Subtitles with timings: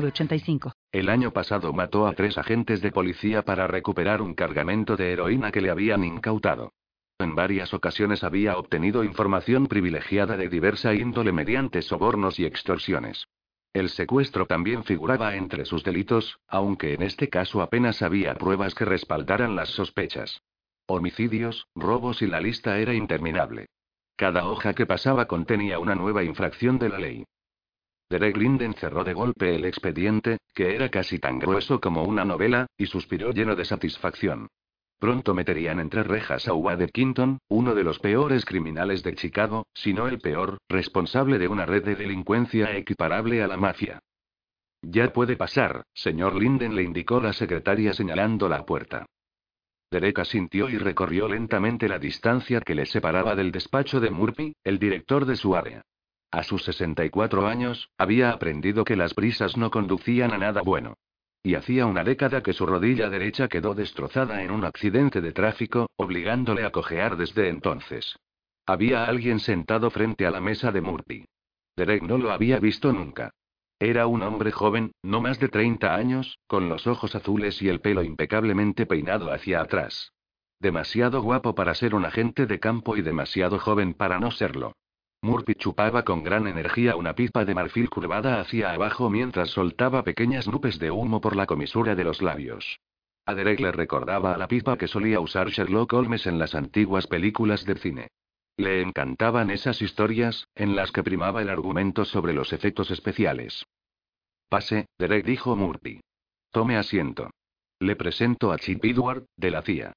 [0.00, 0.72] 906985.
[0.92, 5.52] El año pasado mató a tres agentes de policía para recuperar un cargamento de heroína
[5.52, 6.72] que le habían incautado.
[7.18, 13.26] En varias ocasiones había obtenido información privilegiada de diversa índole mediante sobornos y extorsiones.
[13.72, 18.84] El secuestro también figuraba entre sus delitos, aunque en este caso apenas había pruebas que
[18.84, 20.42] respaldaran las sospechas.
[20.86, 23.66] Homicidios, robos y la lista era interminable.
[24.16, 27.24] Cada hoja que pasaba contenía una nueva infracción de la ley.
[28.10, 32.66] Derek Linden cerró de golpe el expediente, que era casi tan grueso como una novela,
[32.76, 34.48] y suspiró lleno de satisfacción.
[34.98, 39.94] Pronto meterían entre rejas a Wade Quinton, uno de los peores criminales de Chicago, si
[39.94, 44.00] no el peor, responsable de una red de delincuencia equiparable a la mafia.
[44.82, 49.06] Ya puede pasar, señor Linden le indicó la secretaria señalando la puerta.
[49.90, 54.78] Derek asintió y recorrió lentamente la distancia que le separaba del despacho de Murphy, el
[54.80, 55.82] director de su área.
[56.30, 60.94] A sus 64 años, había aprendido que las prisas no conducían a nada bueno.
[61.42, 65.88] Y hacía una década que su rodilla derecha quedó destrozada en un accidente de tráfico,
[65.96, 68.16] obligándole a cojear desde entonces.
[68.66, 71.24] Había alguien sentado frente a la mesa de Murphy.
[71.76, 73.30] Derek no lo había visto nunca.
[73.80, 77.80] Era un hombre joven, no más de 30 años, con los ojos azules y el
[77.80, 80.12] pelo impecablemente peinado hacia atrás.
[80.60, 84.74] Demasiado guapo para ser un agente de campo y demasiado joven para no serlo.
[85.22, 90.48] Murphy chupaba con gran energía una pipa de marfil curvada hacia abajo mientras soltaba pequeñas
[90.48, 92.80] nubes de humo por la comisura de los labios.
[93.26, 97.06] A Derek le recordaba a la pipa que solía usar Sherlock Holmes en las antiguas
[97.06, 98.08] películas de cine.
[98.56, 103.66] Le encantaban esas historias, en las que primaba el argumento sobre los efectos especiales.
[104.48, 106.00] Pase, Derek dijo Murphy.
[106.50, 107.30] Tome asiento.
[107.78, 109.92] Le presento a Chip Edward, de la CIA.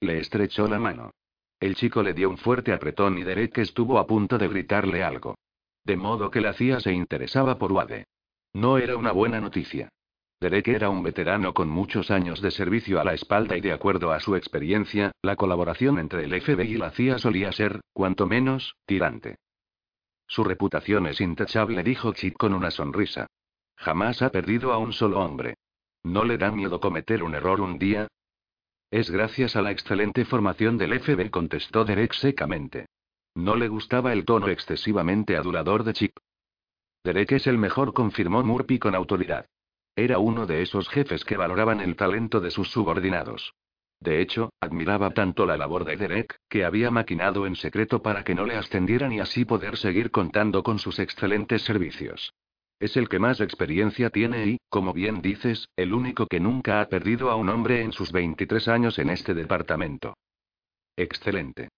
[0.00, 1.10] Le estrechó la mano.
[1.58, 5.36] El chico le dio un fuerte apretón y Derek estuvo a punto de gritarle algo.
[5.84, 8.06] De modo que la CIA se interesaba por Wade.
[8.52, 9.88] No era una buena noticia.
[10.38, 14.12] Derek era un veterano con muchos años de servicio a la espalda y de acuerdo
[14.12, 18.76] a su experiencia, la colaboración entre el FBI y la CIA solía ser, cuanto menos,
[18.84, 19.36] tirante.
[20.26, 23.28] Su reputación es intachable, dijo Chip con una sonrisa.
[23.76, 25.54] Jamás ha perdido a un solo hombre.
[26.02, 28.08] ¿No le da miedo cometer un error un día?
[28.90, 32.86] Es gracias a la excelente formación del FB, contestó Derek secamente.
[33.34, 36.16] No le gustaba el tono excesivamente adulador de Chip.
[37.04, 39.46] Derek es el mejor, confirmó Murphy con autoridad.
[39.96, 43.54] Era uno de esos jefes que valoraban el talento de sus subordinados.
[44.00, 48.34] De hecho, admiraba tanto la labor de Derek, que había maquinado en secreto para que
[48.34, 52.34] no le ascendieran y así poder seguir contando con sus excelentes servicios.
[52.78, 56.88] Es el que más experiencia tiene y, como bien dices, el único que nunca ha
[56.88, 60.14] perdido a un hombre en sus 23 años en este departamento.
[60.94, 61.70] Excelente.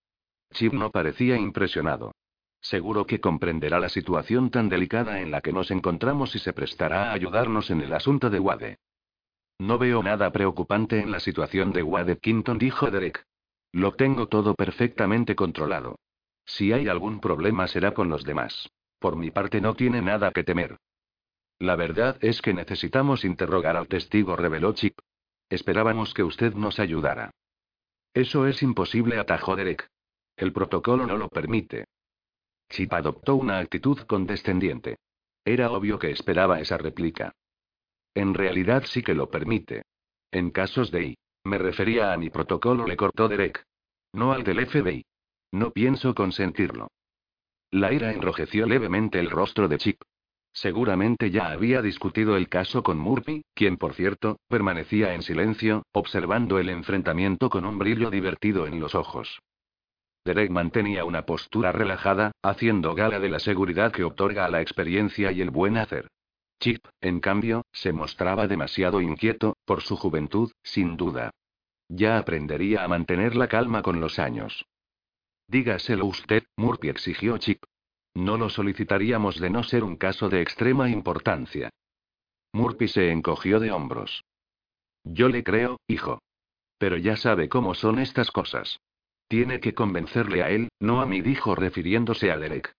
[0.52, 2.12] Chip no parecía impresionado.
[2.60, 7.10] Seguro que comprenderá la situación tan delicada en la que nos encontramos y se prestará
[7.10, 8.78] a ayudarnos en el asunto de Wade.
[9.60, 13.24] No veo nada preocupante en la situación de Wade Quinton, dijo Derek.
[13.72, 15.96] Lo tengo todo perfectamente controlado.
[16.44, 18.68] Si hay algún problema será con los demás.
[18.98, 20.76] Por mi parte no tiene nada que temer.
[21.58, 24.98] La verdad es que necesitamos interrogar al testigo, reveló Chip.
[25.48, 27.32] Esperábamos que usted nos ayudara.
[28.14, 29.88] Eso es imposible, atajó Derek.
[30.36, 31.86] El protocolo no lo permite.
[32.68, 34.98] Chip adoptó una actitud condescendiente.
[35.44, 37.32] Era obvio que esperaba esa réplica.
[38.14, 39.82] En realidad sí que lo permite.
[40.30, 41.18] En casos de I.
[41.44, 43.64] Me refería a mi protocolo, le cortó Derek.
[44.12, 45.04] No al del FBI.
[45.52, 46.88] No pienso consentirlo.
[47.70, 50.02] La ira enrojeció levemente el rostro de Chip.
[50.60, 56.58] Seguramente ya había discutido el caso con Murphy, quien por cierto, permanecía en silencio, observando
[56.58, 59.38] el enfrentamiento con un brillo divertido en los ojos.
[60.24, 65.42] Derek mantenía una postura relajada, haciendo gala de la seguridad que otorga la experiencia y
[65.42, 66.08] el buen hacer.
[66.58, 71.30] Chip, en cambio, se mostraba demasiado inquieto, por su juventud, sin duda.
[71.88, 74.66] Ya aprendería a mantener la calma con los años.
[75.46, 77.62] Dígaselo usted, Murphy exigió Chip.
[78.18, 81.70] No lo solicitaríamos de no ser un caso de extrema importancia.
[82.52, 84.24] Murphy se encogió de hombros.
[85.04, 86.20] Yo le creo, hijo.
[86.78, 88.80] Pero ya sabe cómo son estas cosas.
[89.28, 92.72] Tiene que convencerle a él, no a mí, dijo refiriéndose a Derek.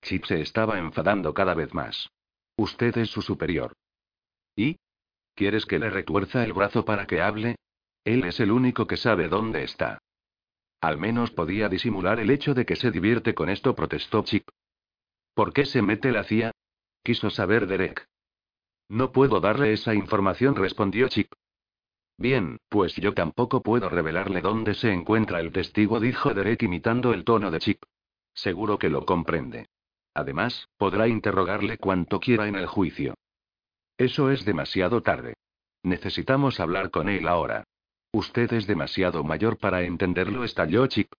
[0.00, 2.10] Chip se estaba enfadando cada vez más.
[2.56, 3.72] Usted es su superior.
[4.54, 4.76] ¿Y?
[5.34, 7.56] ¿Quieres que le retuerza el brazo para que hable?
[8.04, 9.98] Él es el único que sabe dónde está.
[10.82, 14.48] Al menos podía disimular el hecho de que se divierte con esto, protestó Chip.
[15.32, 16.50] ¿Por qué se mete la CIA?
[17.04, 18.04] Quiso saber Derek.
[18.88, 21.32] No puedo darle esa información, respondió Chip.
[22.18, 27.22] Bien, pues yo tampoco puedo revelarle dónde se encuentra el testigo, dijo Derek imitando el
[27.24, 27.84] tono de Chip.
[28.34, 29.68] Seguro que lo comprende.
[30.14, 33.14] Además, podrá interrogarle cuanto quiera en el juicio.
[33.96, 35.34] Eso es demasiado tarde.
[35.84, 37.64] Necesitamos hablar con él ahora.
[38.14, 41.12] Usted es demasiado mayor para entenderlo, estalló Chip.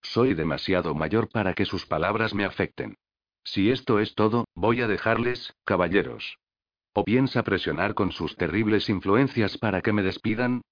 [0.00, 2.96] Soy demasiado mayor para que sus palabras me afecten.
[3.44, 6.38] Si esto es todo, voy a dejarles, caballeros.
[6.94, 10.62] ¿O piensa presionar con sus terribles influencias para que me despidan?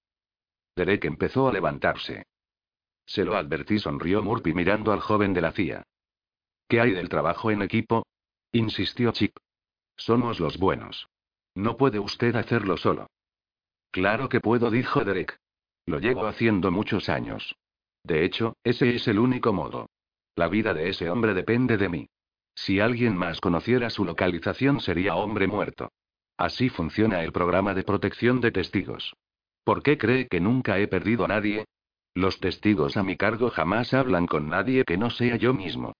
[0.75, 2.25] Derek empezó a levantarse.
[3.05, 5.83] Se lo advertí, sonrió Murphy mirando al joven de la CIA.
[6.67, 8.07] ¿Qué hay del trabajo en equipo?
[8.51, 9.37] insistió Chip.
[9.95, 11.07] Somos los buenos.
[11.53, 13.07] No puede usted hacerlo solo.
[13.95, 15.39] Claro que puedo, dijo Derek.
[15.85, 17.55] Lo llevo haciendo muchos años.
[18.03, 19.89] De hecho, ese es el único modo.
[20.35, 22.09] La vida de ese hombre depende de mí.
[22.53, 25.93] Si alguien más conociera su localización sería hombre muerto.
[26.35, 29.15] Así funciona el programa de protección de testigos.
[29.63, 31.63] ¿Por qué cree que nunca he perdido a nadie?
[32.13, 35.93] Los testigos a mi cargo jamás hablan con nadie que no sea yo mismo.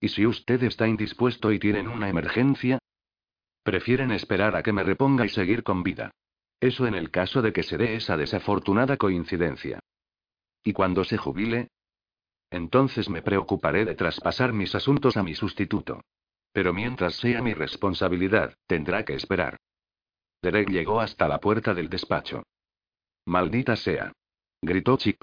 [0.00, 2.78] ¿Y si usted está indispuesto y tienen una emergencia?
[3.62, 6.12] Prefieren esperar a que me reponga y seguir con vida.
[6.60, 9.80] Eso en el caso de que se dé esa desafortunada coincidencia.
[10.62, 11.70] ¿Y cuando se jubile?
[12.50, 16.02] Entonces me preocuparé de traspasar mis asuntos a mi sustituto.
[16.52, 19.56] Pero mientras sea mi responsabilidad, tendrá que esperar.
[20.42, 22.42] Derek llegó hasta la puerta del despacho.
[23.24, 24.12] Maldita sea.
[24.60, 25.20] Gritó Chip.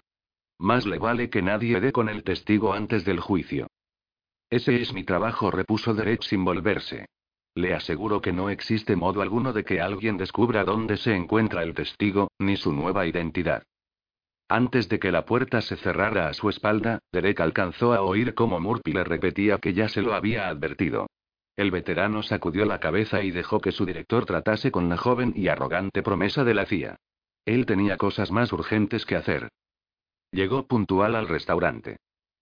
[0.59, 3.67] Más le vale que nadie dé con el testigo antes del juicio.
[4.49, 7.07] Ese es mi trabajo, repuso Derek sin volverse.
[7.57, 11.73] Le aseguro que no existe modo alguno de que alguien descubra dónde se encuentra el
[11.73, 13.63] testigo, ni su nueva identidad.
[14.47, 18.59] Antes de que la puerta se cerrara a su espalda, Derek alcanzó a oír cómo
[18.59, 21.07] Murphy le repetía que ya se lo había advertido.
[21.55, 25.47] El veterano sacudió la cabeza y dejó que su director tratase con la joven y
[25.47, 26.97] arrogante promesa de la CIA.
[27.43, 29.49] Él tenía cosas más urgentes que hacer.
[30.31, 31.97] Llegó puntual al restaurante.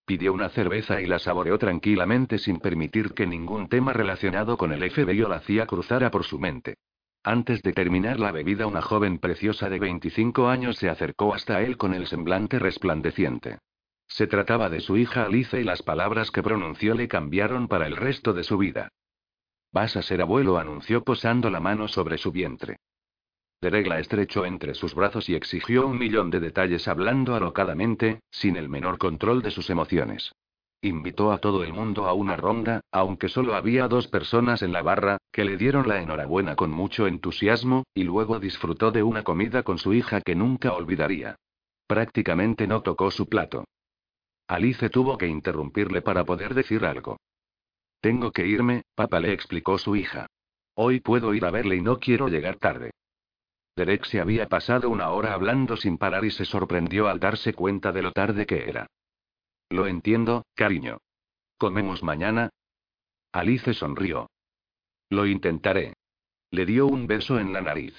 [0.05, 4.89] Pidió una cerveza y la saboreó tranquilamente sin permitir que ningún tema relacionado con el
[4.91, 6.75] FBI o la CIA cruzara por su mente.
[7.23, 11.75] Antes de terminar la bebida, una joven preciosa de 25 años se acercó hasta él
[11.75, 13.57] con el semblante resplandeciente.
[14.07, 17.95] Se trataba de su hija Alice y las palabras que pronunció le cambiaron para el
[17.95, 18.89] resto de su vida.
[19.71, 22.77] Vas a ser abuelo, anunció posando la mano sobre su vientre.
[23.69, 28.69] Regla estrechó entre sus brazos y exigió un millón de detalles hablando alocadamente, sin el
[28.69, 30.33] menor control de sus emociones.
[30.81, 34.81] Invitó a todo el mundo a una ronda, aunque solo había dos personas en la
[34.81, 39.63] barra, que le dieron la enhorabuena con mucho entusiasmo, y luego disfrutó de una comida
[39.63, 41.37] con su hija que nunca olvidaría.
[41.87, 43.65] Prácticamente no tocó su plato.
[44.47, 47.17] Alice tuvo que interrumpirle para poder decir algo.
[47.99, 50.27] Tengo que irme, papá le explicó su hija.
[50.75, 52.91] Hoy puedo ir a verle y no quiero llegar tarde.
[53.75, 57.91] Derek se había pasado una hora hablando sin parar y se sorprendió al darse cuenta
[57.91, 58.87] de lo tarde que era.
[59.69, 60.99] Lo entiendo, cariño.
[61.57, 62.49] ¿Comemos mañana?
[63.33, 64.29] Alice sonrió.
[65.09, 65.93] Lo intentaré.
[66.51, 67.95] Le dio un beso en la nariz.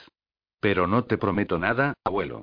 [0.61, 2.43] Pero no te prometo nada, abuelo.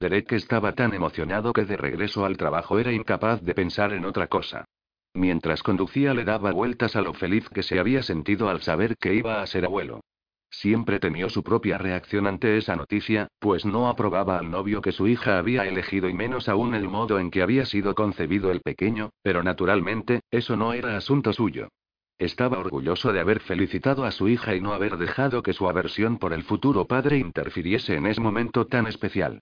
[0.00, 4.28] Derek estaba tan emocionado que de regreso al trabajo era incapaz de pensar en otra
[4.28, 4.64] cosa.
[5.12, 9.14] Mientras conducía le daba vueltas a lo feliz que se había sentido al saber que
[9.14, 10.00] iba a ser abuelo.
[10.50, 15.06] Siempre temió su propia reacción ante esa noticia, pues no aprobaba al novio que su
[15.06, 19.10] hija había elegido y menos aún el modo en que había sido concebido el pequeño,
[19.22, 21.68] pero naturalmente, eso no era asunto suyo.
[22.18, 26.18] Estaba orgulloso de haber felicitado a su hija y no haber dejado que su aversión
[26.18, 29.40] por el futuro padre interfiriese en ese momento tan especial.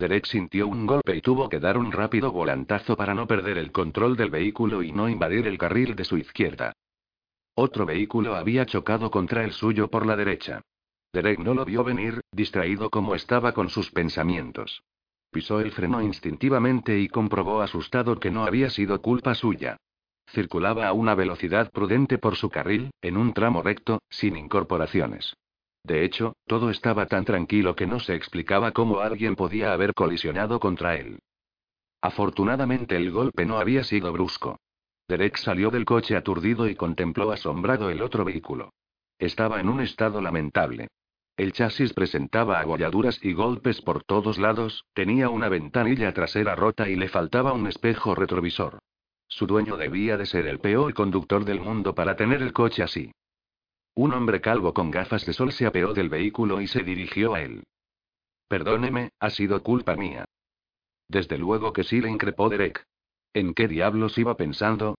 [0.00, 3.70] Derek sintió un golpe y tuvo que dar un rápido volantazo para no perder el
[3.70, 6.72] control del vehículo y no invadir el carril de su izquierda.
[7.56, 10.62] Otro vehículo había chocado contra el suyo por la derecha.
[11.12, 14.82] Derek no lo vio venir, distraído como estaba con sus pensamientos.
[15.30, 19.76] Pisó el freno instintivamente y comprobó asustado que no había sido culpa suya.
[20.28, 25.36] Circulaba a una velocidad prudente por su carril, en un tramo recto, sin incorporaciones.
[25.84, 30.58] De hecho, todo estaba tan tranquilo que no se explicaba cómo alguien podía haber colisionado
[30.58, 31.20] contra él.
[32.00, 34.58] Afortunadamente el golpe no había sido brusco.
[35.08, 38.72] Derek salió del coche aturdido y contempló asombrado el otro vehículo.
[39.18, 40.88] Estaba en un estado lamentable.
[41.36, 46.96] El chasis presentaba abolladuras y golpes por todos lados, tenía una ventanilla trasera rota y
[46.96, 48.78] le faltaba un espejo retrovisor.
[49.26, 53.10] Su dueño debía de ser el peor conductor del mundo para tener el coche así.
[53.94, 57.42] Un hombre calvo con gafas de sol se apeó del vehículo y se dirigió a
[57.42, 57.64] él.
[58.48, 60.24] Perdóneme, ha sido culpa mía.
[61.08, 62.84] Desde luego que sí le increpó Derek.
[63.34, 64.96] ¿En qué diablos iba pensando?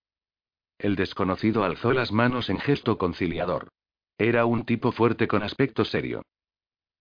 [0.78, 3.70] El desconocido alzó las manos en gesto conciliador.
[4.18, 6.22] Era un tipo fuerte con aspecto serio.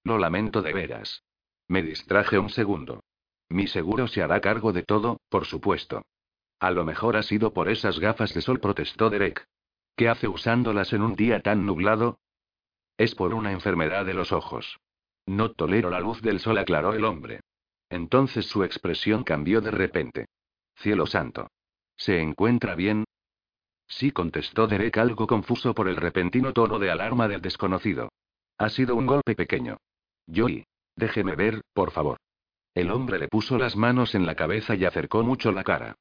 [0.04, 1.24] Lo lamento de veras.
[1.66, 3.02] Me distraje un segundo.
[3.48, 6.02] Mi seguro se hará cargo de todo, por supuesto.
[6.60, 9.44] A lo mejor ha sido por esas gafas de sol, protestó Derek.
[9.96, 12.20] ¿Qué hace usándolas en un día tan nublado?
[12.96, 14.78] Es por una enfermedad de los ojos.
[15.26, 17.40] No tolero la luz del sol, aclaró el hombre.
[17.90, 20.26] Entonces su expresión cambió de repente.
[20.76, 21.48] Cielo santo.
[21.96, 23.04] ¿Se encuentra bien?
[23.86, 28.10] Sí, contestó Derek algo confuso por el repentino tono de alarma del desconocido.
[28.58, 29.78] Ha sido un golpe pequeño.
[30.32, 30.64] Joey.
[30.96, 32.18] Déjeme ver, por favor.
[32.74, 35.96] El hombre le puso las manos en la cabeza y acercó mucho la cara.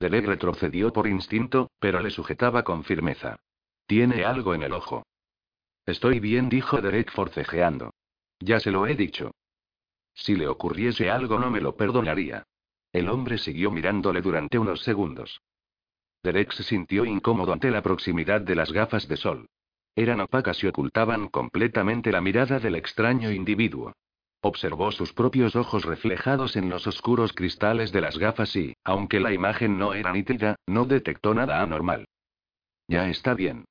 [0.00, 3.38] Derek retrocedió por instinto, pero le sujetaba con firmeza.
[3.86, 5.04] Tiene algo en el ojo.
[5.86, 7.92] Estoy bien, dijo Derek forcejeando.
[8.40, 9.32] Ya se lo he dicho.
[10.14, 12.44] Si le ocurriese algo no me lo perdonaría.
[12.92, 15.40] El hombre siguió mirándole durante unos segundos.
[16.22, 19.48] Derek se sintió incómodo ante la proximidad de las gafas de sol.
[19.94, 23.92] Eran opacas y ocultaban completamente la mirada del extraño individuo.
[24.40, 29.32] Observó sus propios ojos reflejados en los oscuros cristales de las gafas y, aunque la
[29.32, 32.06] imagen no era nítida, no detectó nada anormal.
[32.86, 33.64] Ya está bien.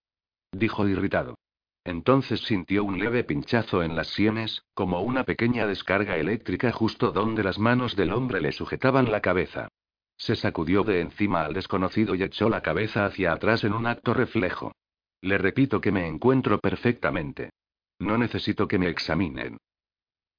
[0.51, 1.37] Dijo irritado.
[1.87, 7.45] Entonces sintió un leve pinchazo en las sienes, como una pequeña descarga eléctrica justo donde
[7.45, 9.69] las manos del hombre le sujetaban la cabeza.
[10.17, 14.13] Se sacudió de encima al desconocido y echó la cabeza hacia atrás en un acto
[14.13, 14.73] reflejo.
[15.21, 17.51] Le repito que me encuentro perfectamente.
[17.99, 19.55] No necesito que me examinen.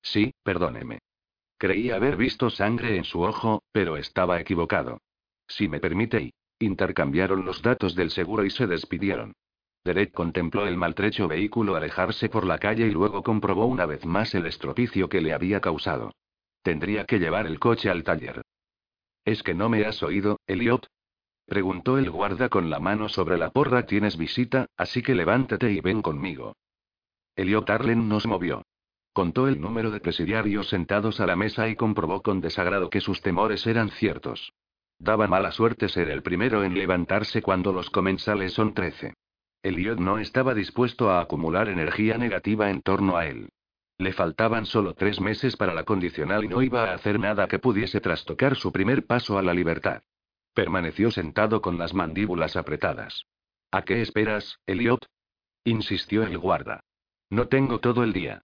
[0.02, 0.98] Sí, perdóneme.
[1.56, 5.00] Creí haber visto sangre en su ojo, pero estaba equivocado.
[5.46, 9.32] Si me permite, intercambiaron los datos del seguro y se despidieron.
[9.84, 14.34] Derek contempló el maltrecho vehículo alejarse por la calle y luego comprobó una vez más
[14.34, 16.12] el estropicio que le había causado.
[16.62, 18.42] Tendría que llevar el coche al taller.
[19.24, 20.86] ¿Es que no me has oído, Elliot?
[21.46, 23.86] Preguntó el guarda con la mano sobre la porra.
[23.86, 26.54] Tienes visita, así que levántate y ven conmigo.
[27.36, 28.62] Elliot Arlen nos movió.
[29.12, 33.22] Contó el número de presidiarios sentados a la mesa y comprobó con desagrado que sus
[33.22, 34.52] temores eran ciertos.
[34.98, 39.14] Daba mala suerte ser el primero en levantarse cuando los comensales son trece.
[39.62, 43.48] Elliot no estaba dispuesto a acumular energía negativa en torno a él.
[43.98, 47.58] Le faltaban solo tres meses para la condicional y no iba a hacer nada que
[47.58, 50.02] pudiese trastocar su primer paso a la libertad.
[50.54, 53.24] Permaneció sentado con las mandíbulas apretadas.
[53.72, 55.04] ¿A qué esperas, Elliot?
[55.64, 56.84] insistió el guarda.
[57.28, 58.42] No tengo todo el día.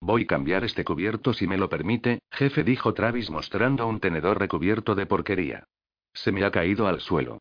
[0.00, 4.38] Voy a cambiar este cubierto si me lo permite, jefe, dijo Travis mostrando un tenedor
[4.38, 5.64] recubierto de porquería.
[6.12, 7.40] Se me ha caído al suelo.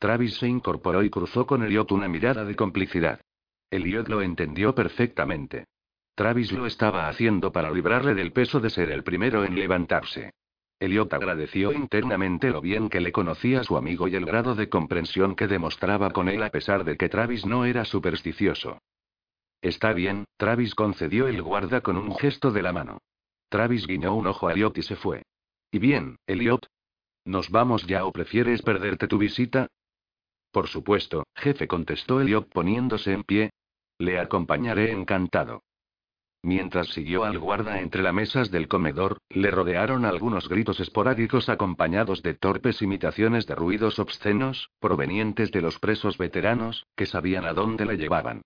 [0.00, 3.20] Travis se incorporó y cruzó con Elliot una mirada de complicidad.
[3.70, 5.66] Elliot lo entendió perfectamente.
[6.14, 10.32] Travis lo estaba haciendo para librarle del peso de ser el primero en levantarse.
[10.80, 14.70] Elliot agradeció internamente lo bien que le conocía a su amigo y el grado de
[14.70, 18.78] comprensión que demostraba con él a pesar de que Travis no era supersticioso.
[19.60, 23.02] Está bien, Travis concedió el guarda con un gesto de la mano.
[23.50, 25.24] Travis guiñó un ojo a Elliot y se fue.
[25.70, 26.66] ¿Y bien, Elliot?
[27.26, 29.68] ¿Nos vamos ya o prefieres perderte tu visita?
[30.52, 33.50] Por supuesto, jefe, contestó Elliot poniéndose en pie.
[33.98, 35.62] Le acompañaré encantado.
[36.42, 42.22] Mientras siguió al guarda entre las mesas del comedor, le rodearon algunos gritos esporádicos acompañados
[42.22, 47.84] de torpes imitaciones de ruidos obscenos, provenientes de los presos veteranos, que sabían a dónde
[47.84, 48.40] le llevaban.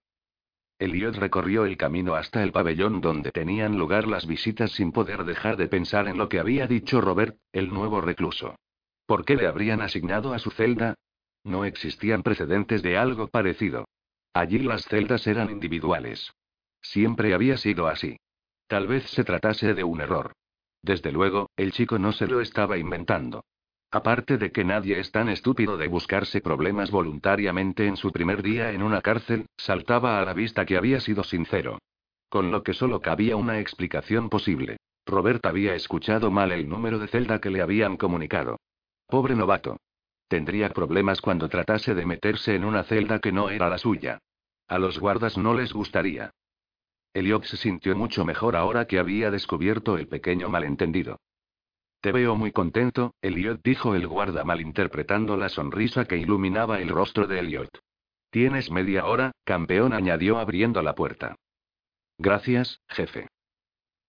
[0.81, 5.57] Elliot recorrió el camino hasta el pabellón donde tenían lugar las visitas sin poder dejar
[5.57, 8.57] de pensar en lo que había dicho Robert, el nuevo recluso.
[9.07, 10.97] ¿Por qué le habrían asignado a su celda?
[11.45, 13.87] No existían precedentes de algo parecido.
[14.33, 16.33] Allí las celdas eran individuales.
[16.81, 18.17] Siempre había sido así.
[18.67, 20.33] Tal vez se tratase de un error.
[20.83, 23.45] Desde luego, el chico no se lo estaba inventando.
[23.91, 28.73] Aparte de que nadie es tan estúpido de buscarse problemas voluntariamente en su primer día
[28.73, 31.79] en una cárcel, saltaba a la vista que había sido sincero.
[32.29, 34.79] Con lo que solo cabía una explicación posible.
[35.07, 38.59] Robert había escuchado mal el número de celda que le habían comunicado.
[39.07, 39.77] Pobre novato.
[40.29, 44.19] Tendría problemas cuando tratase de meterse en una celda que no era la suya.
[44.67, 46.31] A los guardas no les gustaría.
[47.13, 51.21] Elliot se sintió mucho mejor ahora que había descubierto el pequeño malentendido.
[52.01, 57.27] Te veo muy contento, Elliot dijo el guarda malinterpretando la sonrisa que iluminaba el rostro
[57.27, 57.81] de Elliot.
[58.31, 61.37] Tienes media hora, campeón añadió abriendo la puerta.
[62.19, 63.29] Gracias, jefe.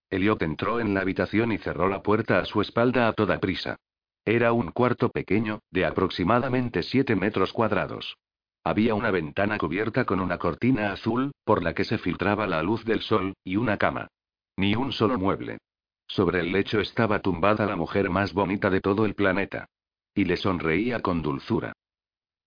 [0.10, 3.78] Elliot entró en la habitación y cerró la puerta a su espalda a toda prisa.
[4.26, 8.18] Era un cuarto pequeño, de aproximadamente siete metros cuadrados.
[8.64, 12.84] Había una ventana cubierta con una cortina azul, por la que se filtraba la luz
[12.84, 14.08] del sol, y una cama.
[14.58, 15.60] Ni un solo mueble.
[16.08, 19.68] Sobre el lecho estaba tumbada la mujer más bonita de todo el planeta.
[20.16, 21.74] Y le sonreía con dulzura.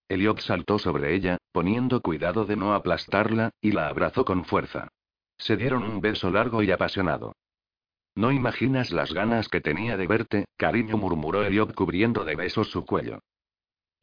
[0.08, 4.88] Eliot saltó sobre ella, poniendo cuidado de no aplastarla, y la abrazó con fuerza.
[5.36, 7.34] Se dieron un beso largo y apasionado.
[8.14, 12.84] No imaginas las ganas que tenía de verte, cariño, murmuró Eliot cubriendo de besos su
[12.84, 13.20] cuello.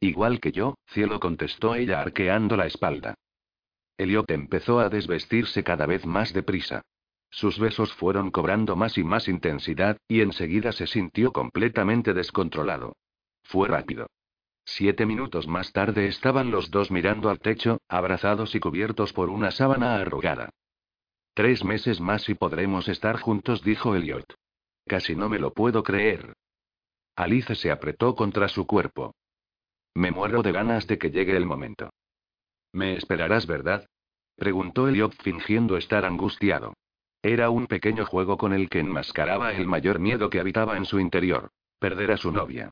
[0.00, 3.14] Igual que yo, cielo contestó ella arqueando la espalda.
[3.98, 6.82] Eliot empezó a desvestirse cada vez más deprisa.
[7.30, 12.96] Sus besos fueron cobrando más y más intensidad, y enseguida se sintió completamente descontrolado.
[13.42, 14.06] Fue rápido.
[14.64, 19.50] Siete minutos más tarde estaban los dos mirando al techo, abrazados y cubiertos por una
[19.50, 20.50] sábana arrugada.
[21.36, 24.24] Tres meses más y podremos estar juntos, dijo Elliot.
[24.86, 26.32] Casi no me lo puedo creer.
[27.14, 29.14] Alice se apretó contra su cuerpo.
[29.94, 31.90] Me muero de ganas de que llegue el momento.
[32.72, 33.86] ¿Me esperarás, verdad?
[34.36, 36.72] preguntó Elliot fingiendo estar angustiado.
[37.20, 41.00] Era un pequeño juego con el que enmascaraba el mayor miedo que habitaba en su
[41.00, 41.50] interior.
[41.78, 42.70] Perder a su novia.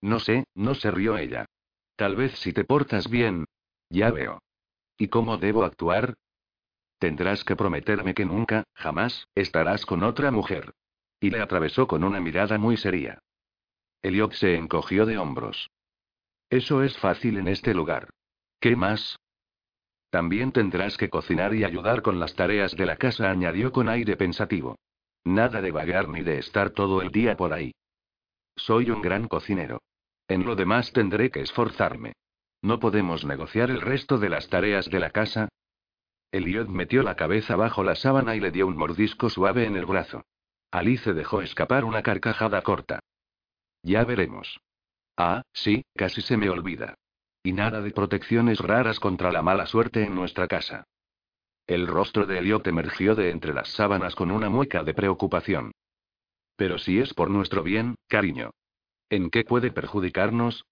[0.00, 1.44] No sé, no se rió ella.
[1.96, 3.44] Tal vez si te portas bien.
[3.90, 4.40] Ya veo.
[4.96, 6.14] ¿Y cómo debo actuar?
[7.04, 10.72] Tendrás que prometerme que nunca, jamás, estarás con otra mujer.
[11.20, 13.18] Y le atravesó con una mirada muy seria.
[14.00, 15.68] Elliot se encogió de hombros.
[16.48, 18.08] Eso es fácil en este lugar.
[18.58, 19.18] ¿Qué más?
[20.08, 24.16] También tendrás que cocinar y ayudar con las tareas de la casa, añadió con aire
[24.16, 24.78] pensativo.
[25.24, 27.74] Nada de vagar ni de estar todo el día por ahí.
[28.56, 29.82] Soy un gran cocinero.
[30.26, 32.14] En lo demás tendré que esforzarme.
[32.62, 35.50] ¿No podemos negociar el resto de las tareas de la casa?
[36.34, 39.86] Eliot metió la cabeza bajo la sábana y le dio un mordisco suave en el
[39.86, 40.24] brazo.
[40.72, 42.98] Alice dejó escapar una carcajada corta.
[43.84, 44.58] Ya veremos.
[45.16, 46.96] Ah, sí, casi se me olvida.
[47.44, 50.88] Y nada de protecciones raras contra la mala suerte en nuestra casa.
[51.68, 55.70] El rostro de Eliot emergió de entre las sábanas con una mueca de preocupación.
[56.56, 58.50] Pero si es por nuestro bien, cariño.
[59.08, 60.64] ¿En qué puede perjudicarnos?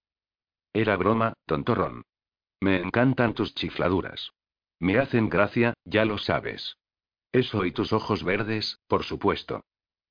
[0.72, 2.02] Era broma, tontorrón.
[2.60, 4.32] Me encantan tus chifladuras.
[4.82, 6.76] Me hacen gracia, ya lo sabes.
[7.30, 9.64] Eso y tus ojos verdes, por supuesto.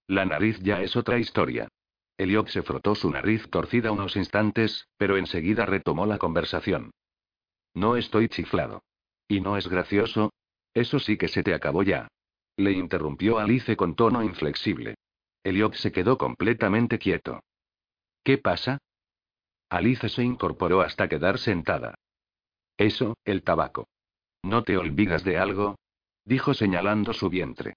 [0.07, 1.67] La nariz ya es otra historia.
[2.17, 6.91] Eliot se frotó su nariz torcida unos instantes, pero enseguida retomó la conversación.
[7.73, 8.81] No estoy chiflado.
[9.27, 10.31] ¿Y no es gracioso?
[10.73, 12.07] Eso sí que se te acabó ya.
[12.55, 14.95] Le interrumpió Alice con tono inflexible.
[15.43, 17.43] Eliot se quedó completamente quieto.
[18.23, 18.77] ¿Qué pasa?
[19.69, 21.95] Alice se incorporó hasta quedar sentada.
[22.77, 23.89] Eso, el tabaco.
[24.43, 25.75] ¿No te olvidas de algo?
[26.25, 27.75] dijo señalando su vientre.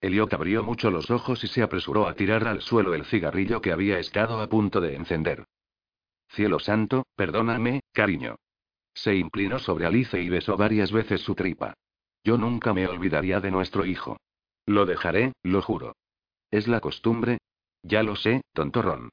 [0.00, 3.72] Eliot abrió mucho los ojos y se apresuró a tirar al suelo el cigarrillo que
[3.72, 5.44] había estado a punto de encender.
[6.28, 8.36] Cielo santo, perdóname, cariño.
[8.94, 11.74] Se inclinó sobre Alice y besó varias veces su tripa.
[12.24, 14.18] Yo nunca me olvidaría de nuestro hijo.
[14.66, 15.94] Lo dejaré, lo juro.
[16.50, 17.38] Es la costumbre.
[17.82, 19.10] Ya lo sé, tontorrón.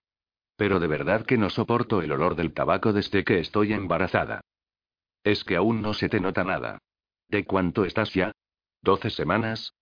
[0.55, 4.41] Pero de verdad que no soporto el olor del tabaco desde que estoy embarazada.
[5.23, 6.79] Es que aún no se te nota nada.
[7.29, 8.31] ¿De cuánto estás ya?
[8.81, 9.73] ¿Doce semanas?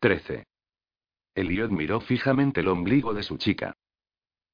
[0.00, 0.46] Trece.
[1.34, 3.74] Eliot miró fijamente el ombligo de su chica.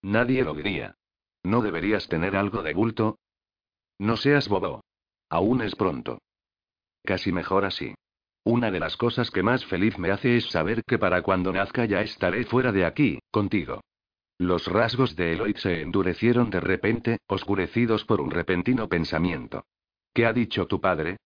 [0.02, 0.96] Nadie lo diría.
[1.42, 3.18] ¿No deberías tener algo de bulto?
[3.98, 4.84] No seas bobo.
[5.28, 6.20] Aún es pronto.
[7.02, 7.94] Casi mejor así.
[8.44, 11.86] Una de las cosas que más feliz me hace es saber que para cuando nazca
[11.86, 13.80] ya estaré fuera de aquí, contigo.
[14.38, 19.64] Los rasgos de Eloy se endurecieron de repente, oscurecidos por un repentino pensamiento.
[20.14, 21.16] ¿Qué ha dicho tu padre?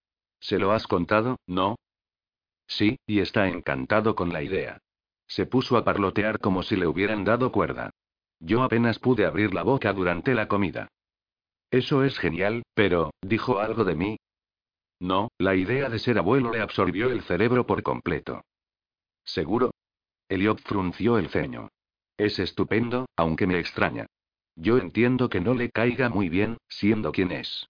[0.40, 1.76] ¿Se lo has contado, no?
[2.66, 4.78] Sí, y está encantado con la idea.
[5.26, 7.90] Se puso a parlotear como si le hubieran dado cuerda.
[8.40, 10.88] Yo apenas pude abrir la boca durante la comida.
[11.70, 14.16] Eso es genial, pero, ¿dijo algo de mí?
[15.00, 18.42] No, la idea de ser abuelo le absorbió el cerebro por completo.
[19.22, 19.72] ¿Seguro?
[20.30, 21.68] Eliot frunció el ceño.
[22.16, 24.06] Es estupendo, aunque me extraña.
[24.56, 27.68] Yo entiendo que no le caiga muy bien, siendo quien es.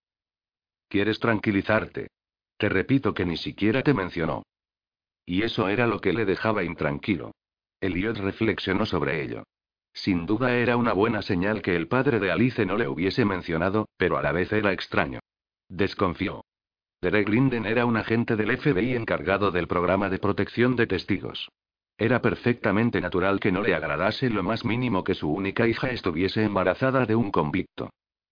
[0.88, 2.09] ¿Quieres tranquilizarte?
[2.57, 4.42] Te repito que ni siquiera te mencionó.
[5.24, 7.33] Y eso era lo que le dejaba intranquilo.
[7.81, 9.44] Eliot reflexionó sobre ello.
[9.92, 13.88] Sin duda era una buena señal que el padre de Alice no le hubiese mencionado,
[13.96, 15.20] pero a la vez era extraño.
[15.68, 16.44] Desconfió.
[17.03, 21.48] Derek Linden era un agente del FBI encargado del programa de protección de testigos.
[21.96, 26.44] Era perfectamente natural que no le agradase lo más mínimo que su única hija estuviese
[26.44, 27.90] embarazada de un convicto.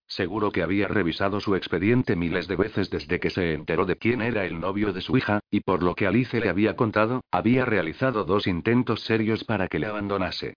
[0.08, 4.22] Seguro que había revisado su expediente miles de veces desde que se enteró de quién
[4.22, 7.64] era el novio de su hija, y por lo que Alice le había contado, había
[7.64, 10.54] realizado dos intentos serios para que le abandonase.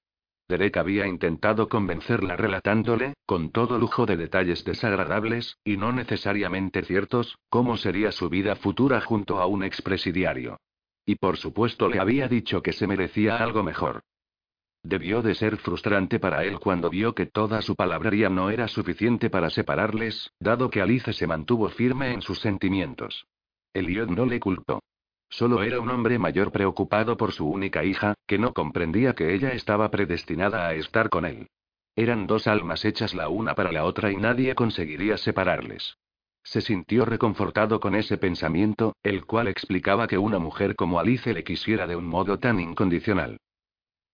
[0.48, 7.38] Derek había intentado convencerla relatándole, con todo lujo de detalles desagradables, y no necesariamente ciertos,
[7.50, 10.60] cómo sería su vida futura junto a un expresidiario.
[11.06, 14.02] Y por supuesto le había dicho que se merecía algo mejor.
[14.84, 19.30] Debió de ser frustrante para él cuando vio que toda su palabrería no era suficiente
[19.30, 23.28] para separarles, dado que Alice se mantuvo firme en sus sentimientos.
[23.74, 24.82] Elliot no le culpó.
[25.30, 29.52] Solo era un hombre mayor preocupado por su única hija, que no comprendía que ella
[29.52, 31.48] estaba predestinada a estar con él.
[31.96, 35.98] Eran dos almas hechas la una para la otra y nadie conseguiría separarles.
[36.42, 41.44] Se sintió reconfortado con ese pensamiento, el cual explicaba que una mujer como Alice le
[41.44, 43.38] quisiera de un modo tan incondicional.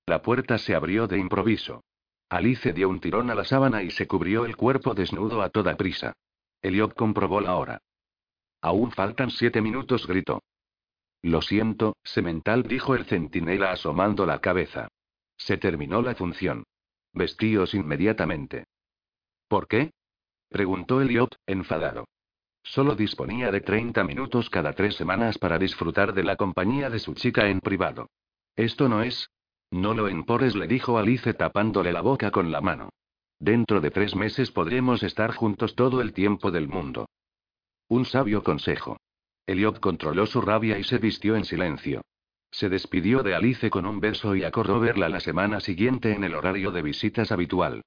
[0.08, 1.84] La puerta se abrió de improviso.
[2.30, 5.76] Alice dio un tirón a la sábana y se cubrió el cuerpo desnudo a toda
[5.78, 6.14] prisa.
[6.62, 7.82] Eliot comprobó la hora.
[8.62, 10.42] Aún faltan siete minutos, gritó.
[11.22, 14.88] Lo siento, semental, dijo el centinela asomando la cabeza.
[15.38, 16.64] Se terminó la función.
[17.14, 18.66] Vestíos inmediatamente.
[19.48, 19.92] ¿Por qué?
[20.50, 22.06] preguntó Eliot, enfadado.
[22.64, 27.14] Solo disponía de 30 minutos cada tres semanas para disfrutar de la compañía de su
[27.14, 28.10] chica en privado.
[28.56, 29.30] Esto no es.
[29.76, 32.92] No lo empores, le dijo Alice tapándole la boca con la mano.
[33.40, 37.10] Dentro de tres meses podremos estar juntos todo el tiempo del mundo.
[37.90, 38.96] Un sabio consejo.
[39.46, 42.04] Eliot controló su rabia y se vistió en silencio.
[42.52, 46.36] Se despidió de Alice con un beso y acordó verla la semana siguiente en el
[46.36, 47.82] horario de visitas habitual.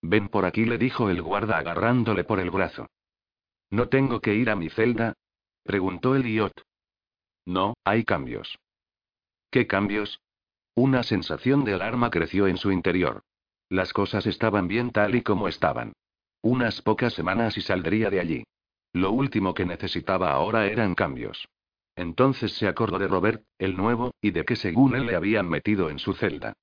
[0.00, 2.86] Ven por aquí, le dijo el guarda agarrándole por el brazo.
[3.68, 5.12] ¿No tengo que ir a mi celda?
[5.62, 6.54] preguntó Eliot.
[7.44, 8.56] No, hay cambios.
[9.50, 10.18] ¿Qué cambios?
[10.74, 13.22] Una sensación de alarma creció en su interior.
[13.68, 15.92] Las cosas estaban bien tal y como estaban.
[16.40, 18.44] Unas pocas semanas y saldría de allí.
[18.92, 21.48] Lo último que necesitaba ahora eran cambios.
[21.94, 25.90] Entonces se acordó de Robert, el nuevo, y de que según él le habían metido
[25.90, 26.54] en su celda.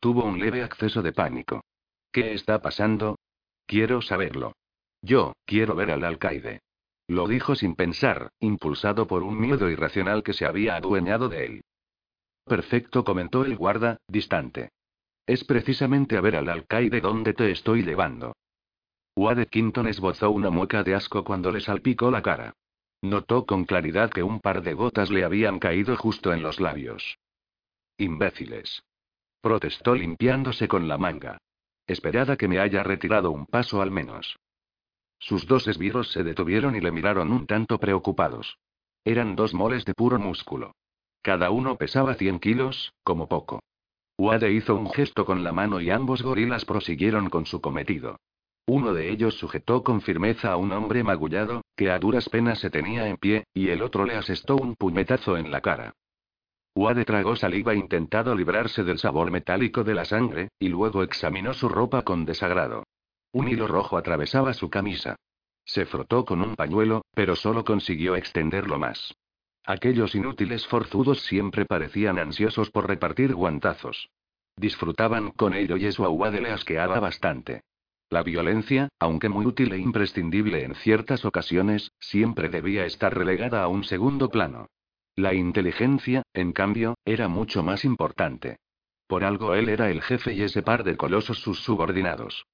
[0.00, 1.62] Tuvo un leve acceso de pánico.
[2.10, 3.18] ¿Qué está pasando?
[3.66, 4.54] Quiero saberlo.
[5.02, 6.60] Yo, quiero ver al alcaide.
[7.06, 11.60] Lo dijo sin pensar, impulsado por un miedo irracional que se había adueñado de él.
[12.48, 14.70] Perfecto, comentó el guarda, distante.
[15.26, 18.34] Es precisamente a ver al alcaide donde te estoy llevando.
[19.14, 22.54] Wade Quinton esbozó una mueca de asco cuando le salpicó la cara.
[23.02, 27.18] Notó con claridad que un par de gotas le habían caído justo en los labios.
[27.98, 28.82] Imbéciles.
[29.42, 31.38] Protestó limpiándose con la manga.
[31.86, 34.38] Esperada que me haya retirado un paso al menos.
[35.18, 38.56] Sus dos esbirros se detuvieron y le miraron un tanto preocupados.
[39.04, 40.74] Eran dos moles de puro músculo.
[41.28, 43.60] Cada uno pesaba 100 kilos, como poco.
[44.16, 48.16] Wade hizo un gesto con la mano y ambos gorilas prosiguieron con su cometido.
[48.66, 52.70] Uno de ellos sujetó con firmeza a un hombre magullado, que a duras penas se
[52.70, 55.92] tenía en pie, y el otro le asestó un puñetazo en la cara.
[56.74, 61.68] Wade tragó saliva intentado librarse del sabor metálico de la sangre, y luego examinó su
[61.68, 62.84] ropa con desagrado.
[63.32, 65.16] Un hilo rojo atravesaba su camisa.
[65.66, 69.14] Se frotó con un pañuelo, pero solo consiguió extenderlo más.
[69.68, 74.08] Aquellos inútiles forzudos siempre parecían ansiosos por repartir guantazos.
[74.56, 77.60] Disfrutaban con ello y eso a Wade le asqueaba bastante.
[78.08, 83.68] La violencia, aunque muy útil e imprescindible en ciertas ocasiones, siempre debía estar relegada a
[83.68, 84.68] un segundo plano.
[85.14, 88.56] La inteligencia, en cambio, era mucho más importante.
[89.06, 92.46] Por algo él era el jefe y ese par de colosos sus subordinados.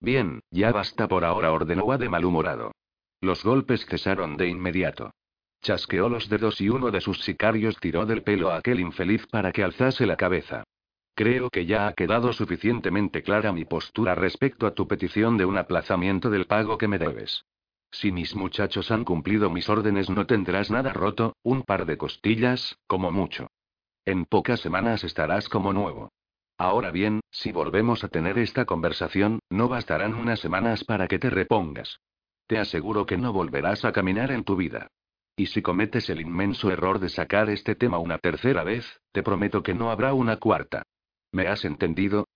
[0.00, 2.72] Bien, ya basta por ahora, ordenó a de malhumorado.
[3.20, 5.12] Los golpes cesaron de inmediato.
[5.62, 9.52] Chasqueó los dedos y uno de sus sicarios tiró del pelo a aquel infeliz para
[9.52, 10.64] que alzase la cabeza.
[11.14, 15.56] Creo que ya ha quedado suficientemente clara mi postura respecto a tu petición de un
[15.58, 17.44] aplazamiento del pago que me debes.
[17.92, 22.78] Si mis muchachos han cumplido mis órdenes no tendrás nada roto, un par de costillas,
[22.88, 23.48] como mucho.
[24.04, 26.10] En pocas semanas estarás como nuevo.
[26.58, 31.30] Ahora bien, si volvemos a tener esta conversación, no bastarán unas semanas para que te
[31.30, 32.00] repongas.
[32.48, 34.88] Te aseguro que no volverás a caminar en tu vida.
[35.36, 39.62] Y si cometes el inmenso error de sacar este tema una tercera vez, te prometo
[39.62, 40.82] que no habrá una cuarta.
[41.32, 42.28] ¿Me has entendido?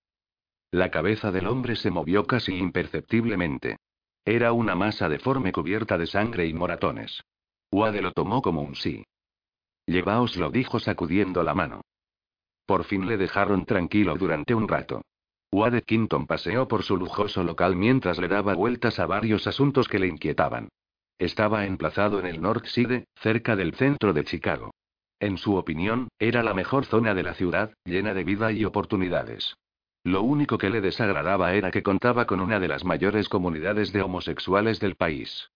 [0.70, 3.76] La cabeza del hombre se movió casi imperceptiblemente.
[4.24, 7.22] Era una masa deforme cubierta de sangre y moratones.
[7.70, 9.04] Wade lo tomó como un sí.
[9.86, 11.82] Llevaos lo dijo sacudiendo la mano.
[12.66, 15.02] Por fin le dejaron tranquilo durante un rato.
[15.52, 20.00] Wade Quinton paseó por su lujoso local mientras le daba vueltas a varios asuntos que
[20.00, 20.68] le inquietaban.
[21.18, 24.72] Estaba emplazado en el North Side, cerca del centro de Chicago.
[25.18, 29.56] En su opinión, era la mejor zona de la ciudad, llena de vida y oportunidades.
[30.04, 34.02] Lo único que le desagradaba era que contaba con una de las mayores comunidades de
[34.02, 35.50] homosexuales del país.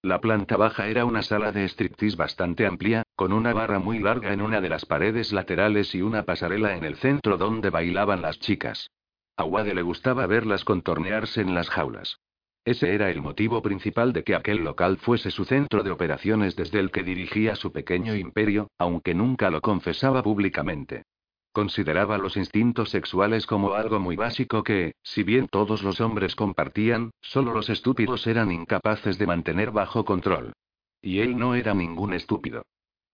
[0.00, 4.32] La planta baja era una sala de striptease bastante amplia, con una barra muy larga
[4.32, 8.38] en una de las paredes laterales y una pasarela en el centro donde bailaban las
[8.38, 8.90] chicas.
[9.36, 12.18] A Wade le gustaba verlas contornearse en las jaulas.
[12.64, 16.80] Ese era el motivo principal de que aquel local fuese su centro de operaciones desde
[16.80, 21.04] el que dirigía su pequeño imperio, aunque nunca lo confesaba públicamente.
[21.52, 27.10] Consideraba los instintos sexuales como algo muy básico que, si bien todos los hombres compartían,
[27.20, 30.52] solo los estúpidos eran incapaces de mantener bajo control.
[31.00, 32.62] Y él no era ningún estúpido.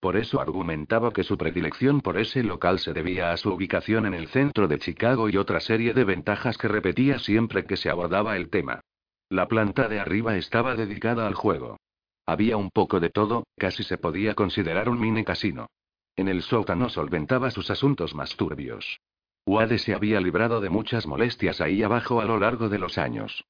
[0.00, 4.12] Por eso argumentaba que su predilección por ese local se debía a su ubicación en
[4.12, 8.36] el centro de Chicago y otra serie de ventajas que repetía siempre que se abordaba
[8.36, 8.80] el tema.
[9.28, 11.78] La planta de arriba estaba dedicada al juego.
[12.26, 15.68] Había un poco de todo, casi se podía considerar un mini casino.
[16.16, 19.00] En el sótano solventaba sus asuntos más turbios.
[19.46, 23.44] Wade se había librado de muchas molestias ahí abajo a lo largo de los años.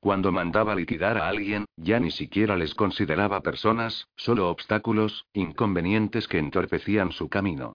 [0.00, 6.38] Cuando mandaba liquidar a alguien, ya ni siquiera les consideraba personas, solo obstáculos, inconvenientes que
[6.38, 7.74] entorpecían su camino.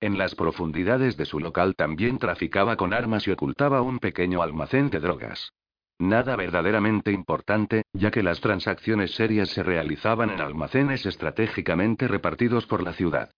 [0.00, 4.90] En las profundidades de su local también traficaba con armas y ocultaba un pequeño almacén
[4.90, 5.52] de drogas.
[5.98, 12.82] Nada verdaderamente importante, ya que las transacciones serias se realizaban en almacenes estratégicamente repartidos por
[12.82, 13.30] la ciudad.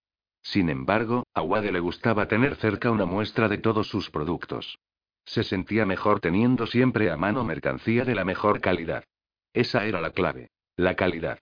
[0.42, 4.78] Sin embargo, a Wade le gustaba tener cerca una muestra de todos sus productos.
[5.24, 9.04] Se sentía mejor teniendo siempre a mano mercancía de la mejor calidad.
[9.52, 10.50] Esa era la clave.
[10.76, 11.40] La calidad.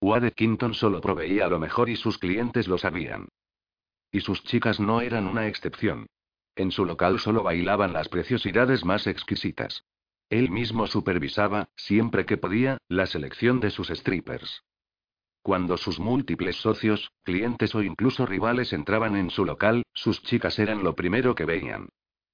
[0.00, 3.28] Wade Quinton solo proveía lo mejor y sus clientes lo sabían.
[4.10, 6.06] Y sus chicas no eran una excepción.
[6.56, 9.84] En su local solo bailaban las preciosidades más exquisitas.
[10.30, 14.62] Él mismo supervisaba, siempre que podía, la selección de sus strippers.
[15.42, 20.84] Cuando sus múltiples socios, clientes o incluso rivales entraban en su local, sus chicas eran
[20.84, 21.88] lo primero que veían.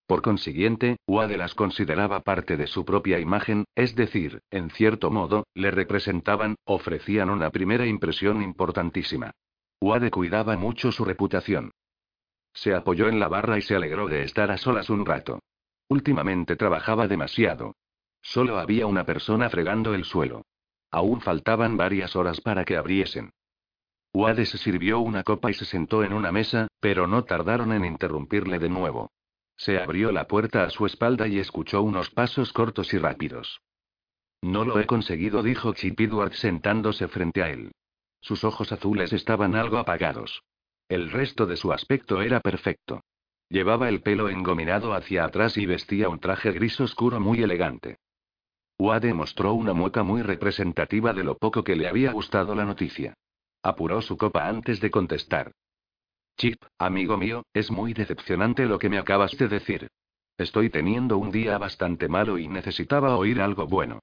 [0.06, 5.46] Por consiguiente, Wade las consideraba parte de su propia imagen, es decir, en cierto modo,
[5.54, 9.32] le representaban, ofrecían una primera impresión importantísima.
[9.80, 11.70] Wade cuidaba mucho su reputación.
[12.52, 15.40] Se apoyó en la barra y se alegró de estar a solas un rato.
[15.88, 17.74] Últimamente trabajaba demasiado.
[18.28, 20.42] Solo había una persona fregando el suelo.
[20.90, 23.30] Aún faltaban varias horas para que abriesen.
[24.12, 27.84] Wade se sirvió una copa y se sentó en una mesa, pero no tardaron en
[27.84, 29.12] interrumpirle de nuevo.
[29.56, 33.60] Se abrió la puerta a su espalda y escuchó unos pasos cortos y rápidos.
[34.42, 37.70] No lo he conseguido, dijo Chip Edward sentándose frente a él.
[38.20, 40.42] Sus ojos azules estaban algo apagados.
[40.88, 43.04] El resto de su aspecto era perfecto.
[43.48, 47.98] Llevaba el pelo engominado hacia atrás y vestía un traje gris oscuro muy elegante.
[48.78, 53.14] Wade mostró una mueca muy representativa de lo poco que le había gustado la noticia.
[53.62, 55.52] Apuró su copa antes de contestar.
[56.36, 59.88] Chip, amigo mío, es muy decepcionante lo que me acabas de decir.
[60.36, 64.00] Estoy teniendo un día bastante malo y necesitaba oír algo bueno.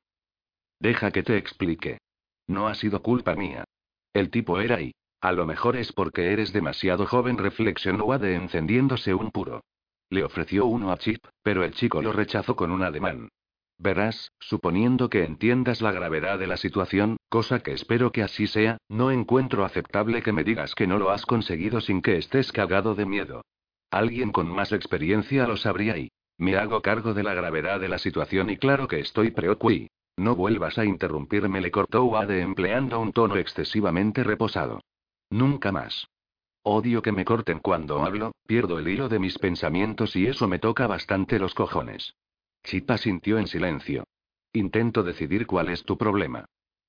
[0.80, 2.00] Deja que te explique.
[2.48, 3.66] No ha sido culpa mía.
[4.14, 4.94] El tipo era ahí.
[5.22, 9.64] A lo mejor es porque eres demasiado joven, reflexionó Wade encendiéndose un puro.
[10.10, 13.30] Le ofreció uno a Chip, pero el chico lo rechazó con un ademán.
[13.78, 18.78] Verás, suponiendo que entiendas la gravedad de la situación, cosa que espero que así sea,
[18.88, 22.96] no encuentro aceptable que me digas que no lo has conseguido sin que estés cagado
[22.96, 23.42] de miedo.
[23.92, 28.00] Alguien con más experiencia lo sabría y me hago cargo de la gravedad de la
[28.00, 29.88] situación y claro que estoy preocupado.
[30.16, 34.82] No vuelvas a interrumpirme, le cortó Wade empleando un tono excesivamente reposado.
[35.32, 36.08] Nunca más.
[36.62, 40.60] Odio que me corten cuando hablo, pierdo el hilo de mis pensamientos y eso me
[40.60, 42.14] toca bastante los cojones.
[42.64, 44.06] Chita sintió en silencio.
[44.54, 46.46] Intento decidir cuál es tu problema.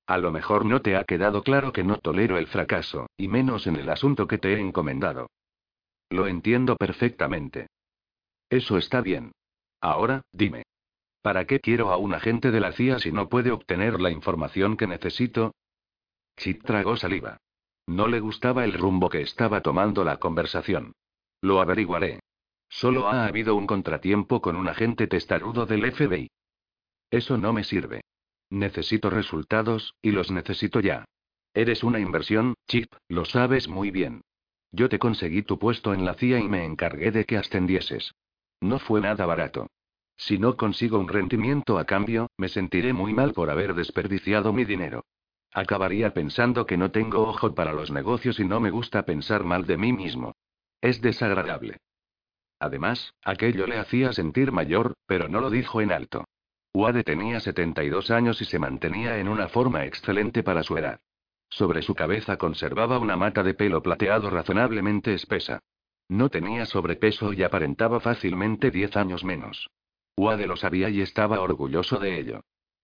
[0.07, 3.65] A lo mejor no te ha quedado claro que no tolero el fracaso, y menos
[3.65, 5.29] en el asunto que te he encomendado.
[6.09, 7.67] Lo entiendo perfectamente.
[8.49, 9.31] Eso está bien.
[9.81, 10.63] Ahora, dime.
[11.21, 14.77] ¿Para qué quiero a un agente de la CIA si no puede obtener la información
[14.77, 15.55] que necesito?
[16.37, 17.37] Chip tragó saliva.
[17.87, 20.93] No le gustaba el rumbo que estaba tomando la conversación.
[21.41, 22.19] Lo averiguaré.
[22.75, 26.29] Solo ha habido un contratiempo con un agente testarudo del FBI.
[27.09, 28.01] Eso no me sirve.
[28.49, 31.05] Necesito resultados, y los necesito ya.
[31.53, 34.23] Eres una inversión, Chip, lo sabes muy bien.
[34.73, 38.13] Yo te conseguí tu puesto en la CIA y me encargué de que ascendieses.
[38.59, 39.67] No fue nada barato.
[40.17, 44.65] Si no consigo un rendimiento a cambio, me sentiré muy mal por haber desperdiciado mi
[44.65, 45.05] dinero.
[45.53, 49.65] Acabaría pensando que no tengo ojo para los negocios y no me gusta pensar mal
[49.65, 50.33] de mí mismo.
[50.81, 51.77] Es desagradable.
[52.59, 56.25] Además, aquello le hacía sentir mayor, pero no lo dijo en alto.
[56.73, 60.99] Wade tenía 72 años y se mantenía en una forma excelente para su edad.
[61.49, 65.59] Sobre su cabeza conservaba una mata de pelo plateado razonablemente espesa.
[66.09, 69.69] No tenía sobrepeso y aparentaba fácilmente 10 años menos.
[70.17, 72.41] Wade lo sabía y estaba orgulloso de ello.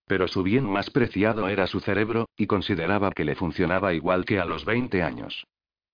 [0.08, 4.40] Pero su bien más preciado era su cerebro, y consideraba que le funcionaba igual que
[4.40, 5.46] a los 20 años.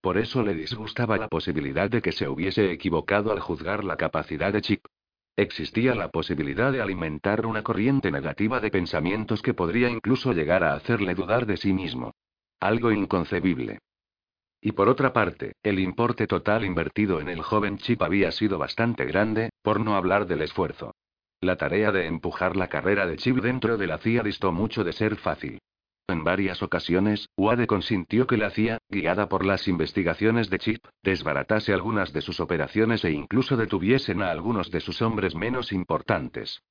[0.08, 4.54] Por eso le disgustaba la posibilidad de que se hubiese equivocado al juzgar la capacidad
[4.54, 4.86] de Chip.
[5.36, 10.76] Existía la posibilidad de alimentar una corriente negativa de pensamientos que podría incluso llegar a
[10.76, 12.14] hacerle dudar de sí mismo.
[12.62, 13.80] Algo inconcebible.
[14.62, 19.04] Y por otra parte, el importe total invertido en el joven Chip había sido bastante
[19.04, 20.96] grande, por no hablar del esfuerzo.
[21.42, 24.94] La tarea de empujar la carrera de Chip dentro de la CIA distó mucho de
[24.94, 25.60] ser fácil.
[26.10, 31.74] En varias ocasiones, Wade consintió que la CIA, guiada por las investigaciones de Chip, desbaratase
[31.74, 36.62] algunas de sus operaciones e incluso detuviesen a algunos de sus hombres menos importantes.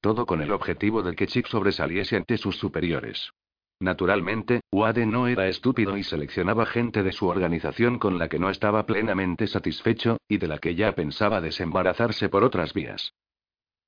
[0.00, 3.32] Todo con el objetivo de que Chip sobresaliese ante sus superiores.
[3.80, 8.48] Naturalmente, Wade no era estúpido y seleccionaba gente de su organización con la que no
[8.48, 13.12] estaba plenamente satisfecho, y de la que ya pensaba desembarazarse por otras vías.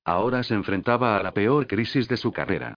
[0.04, 2.74] Ahora se enfrentaba a la peor crisis de su carrera.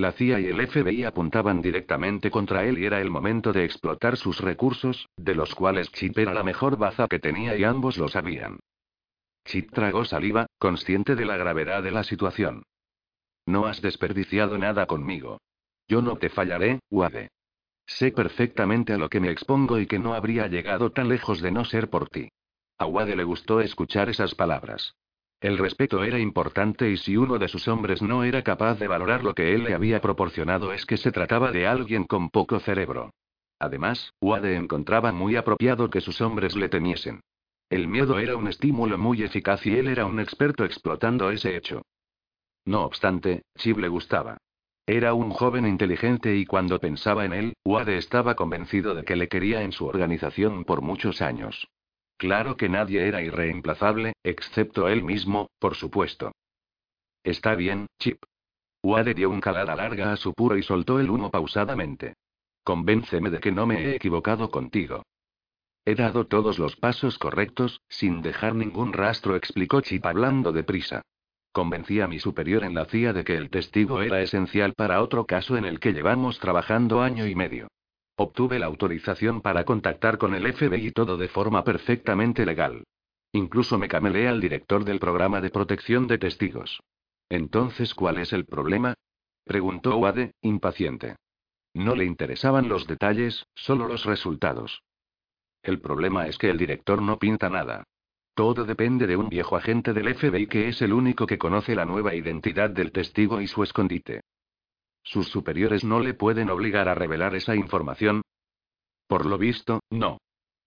[0.00, 4.16] La CIA y el FBI apuntaban directamente contra él y era el momento de explotar
[4.16, 8.08] sus recursos, de los cuales Chip era la mejor baza que tenía y ambos lo
[8.08, 8.60] sabían.
[9.44, 12.62] Chip tragó saliva, consciente de la gravedad de la situación.
[13.44, 15.42] No has desperdiciado nada conmigo.
[15.86, 17.28] Yo no te fallaré, Wade.
[17.84, 21.50] Sé perfectamente a lo que me expongo y que no habría llegado tan lejos de
[21.50, 22.30] no ser por ti.
[22.78, 24.94] A Wade le gustó escuchar esas palabras.
[25.40, 29.24] El respeto era importante y si uno de sus hombres no era capaz de valorar
[29.24, 33.14] lo que él le había proporcionado es que se trataba de alguien con poco cerebro.
[33.58, 37.20] Además, Wade encontraba muy apropiado que sus hombres le temiesen.
[37.70, 41.82] El miedo era un estímulo muy eficaz y él era un experto explotando ese hecho.
[42.66, 44.36] No obstante, Chip le gustaba.
[44.86, 49.28] Era un joven inteligente y cuando pensaba en él, Wade estaba convencido de que le
[49.28, 51.68] quería en su organización por muchos años.
[52.20, 56.32] Claro que nadie era irreemplazable, excepto él mismo, por supuesto.
[57.24, 58.22] Está bien, Chip.
[58.82, 62.12] Wade dio un calada larga a su puro y soltó el humo pausadamente.
[62.62, 65.02] Convénceme de que no me he equivocado contigo.
[65.86, 71.00] He dado todos los pasos correctos, sin dejar ningún rastro, explicó Chip hablando deprisa.
[71.52, 75.24] Convencí a mi superior en la CIA de que el testigo era esencial para otro
[75.24, 77.68] caso en el que llevamos trabajando año y medio.
[78.22, 82.84] Obtuve la autorización para contactar con el FBI todo de forma perfectamente legal.
[83.32, 86.82] Incluso me camelé al director del programa de protección de testigos.
[87.30, 88.92] Entonces, ¿cuál es el problema?
[89.42, 91.16] preguntó Wade, impaciente.
[91.72, 94.82] No le interesaban los detalles, solo los resultados.
[95.62, 97.84] El problema es que el director no pinta nada.
[98.34, 101.86] Todo depende de un viejo agente del FBI que es el único que conoce la
[101.86, 104.20] nueva identidad del testigo y su escondite.
[105.02, 108.22] ¿Sus superiores no le pueden obligar a revelar esa información?
[109.06, 110.18] Por lo visto, no.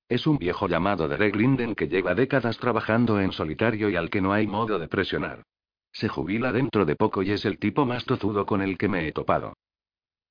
[0.09, 4.21] Es un viejo llamado Derek Linden que lleva décadas trabajando en solitario y al que
[4.21, 5.43] no hay modo de presionar.
[5.91, 9.07] Se jubila dentro de poco y es el tipo más tozudo con el que me
[9.07, 9.53] he topado.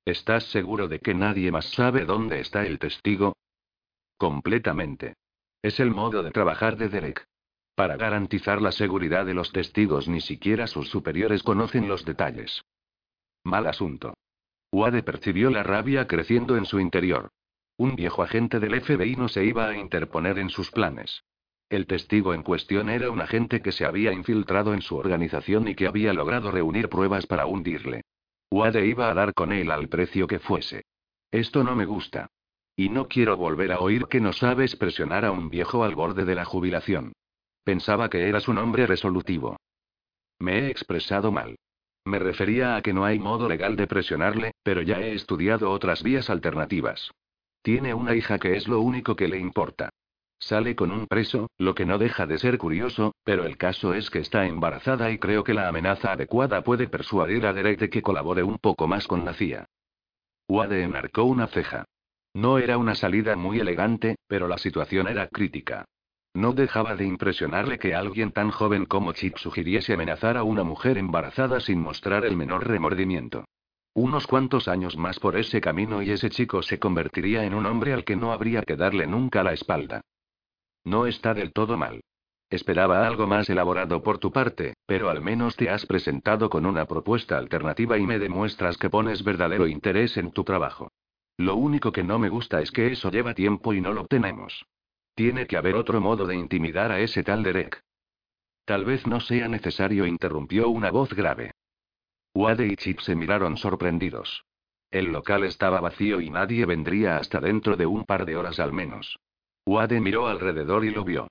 [0.05, 3.37] ¿Estás seguro de que nadie más sabe dónde está el testigo?
[4.19, 5.15] Completamente.
[5.63, 7.25] Es el modo de trabajar de Derek.
[7.77, 12.63] Para garantizar la seguridad de los testigos ni siquiera sus superiores conocen los detalles.
[13.45, 14.15] Mal asunto.
[14.71, 17.31] Wade percibió la rabia creciendo en su interior.
[17.77, 21.25] Un viejo agente del FBI no se iba a interponer en sus planes.
[21.69, 25.75] El testigo en cuestión era un agente que se había infiltrado en su organización y
[25.75, 28.03] que había logrado reunir pruebas para hundirle.
[28.51, 30.85] Wade iba a dar con él al precio que fuese.
[31.31, 32.29] Esto no me gusta.
[32.77, 36.25] Y no quiero volver a oír que no sabes presionar a un viejo al borde
[36.25, 37.13] de la jubilación.
[37.65, 39.57] Pensaba que eras un hombre resolutivo.
[40.39, 41.57] Me he expresado mal.
[42.05, 46.03] Me refería a que no hay modo legal de presionarle, pero ya he estudiado otras
[46.03, 47.13] vías alternativas.
[47.63, 49.91] Tiene una hija que es lo único que le importa.
[50.41, 54.11] Sale con un preso, lo que no deja de ser curioso, pero el caso es
[54.11, 58.03] que está embarazada y creo que la amenaza adecuada puede persuadir a Derek de que
[58.03, 59.67] colabore un poco más con la CIA.
[60.49, 61.85] Wade enarcó una ceja.
[62.35, 65.85] No era una salida muy elegante, pero la situación era crítica.
[66.35, 70.97] No dejaba de impresionarle que alguien tan joven como Chip sugiriese amenazar a una mujer
[70.97, 73.45] embarazada sin mostrar el menor remordimiento.
[73.95, 77.93] Unos cuantos años más por ese camino y ese chico se convertiría en un hombre
[77.93, 80.01] al que no habría que darle nunca la espalda.
[80.85, 82.01] No está del todo mal.
[82.49, 86.87] Esperaba algo más elaborado por tu parte, pero al menos te has presentado con una
[86.87, 90.91] propuesta alternativa y me demuestras que pones verdadero interés en tu trabajo.
[91.37, 94.65] Lo único que no me gusta es que eso lleva tiempo y no lo tenemos.
[95.23, 97.81] Tiene que haber otro modo de intimidar a ese tal Derek.
[98.65, 101.53] Tal vez no sea necesario, interrumpió una voz grave.
[102.35, 104.45] Wade y Chip se miraron sorprendidos.
[104.91, 108.73] El local estaba vacío y nadie vendría hasta dentro de un par de horas al
[108.73, 109.17] menos.
[109.65, 111.29] Wade miró alrededor y lo vio.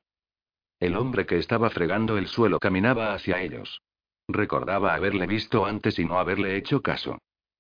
[0.80, 3.82] El hombre que estaba fregando el suelo caminaba hacia ellos.
[4.30, 7.18] Recordaba haberle visto antes y no haberle hecho caso.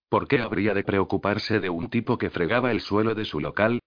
[0.07, 3.81] ¿Por qué habría de preocuparse de un tipo que fregaba el suelo de su local?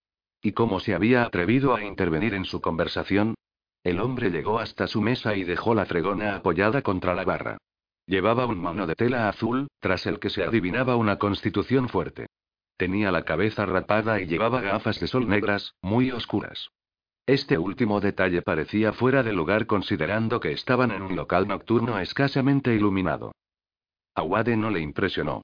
[0.44, 3.34] ¿Y cómo se había atrevido a intervenir en su conversación?
[3.82, 7.56] El hombre llegó hasta su mesa y dejó la fregona apoyada contra la barra.
[8.06, 12.26] Llevaba un mono de tela azul, tras el que se adivinaba una constitución fuerte.
[12.76, 16.68] Tenía la cabeza rapada y llevaba gafas de sol negras, muy oscuras.
[17.24, 22.74] Este último detalle parecía fuera de lugar considerando que estaban en un local nocturno escasamente
[22.74, 23.32] iluminado.
[24.14, 25.40] A Wade no le impresionó.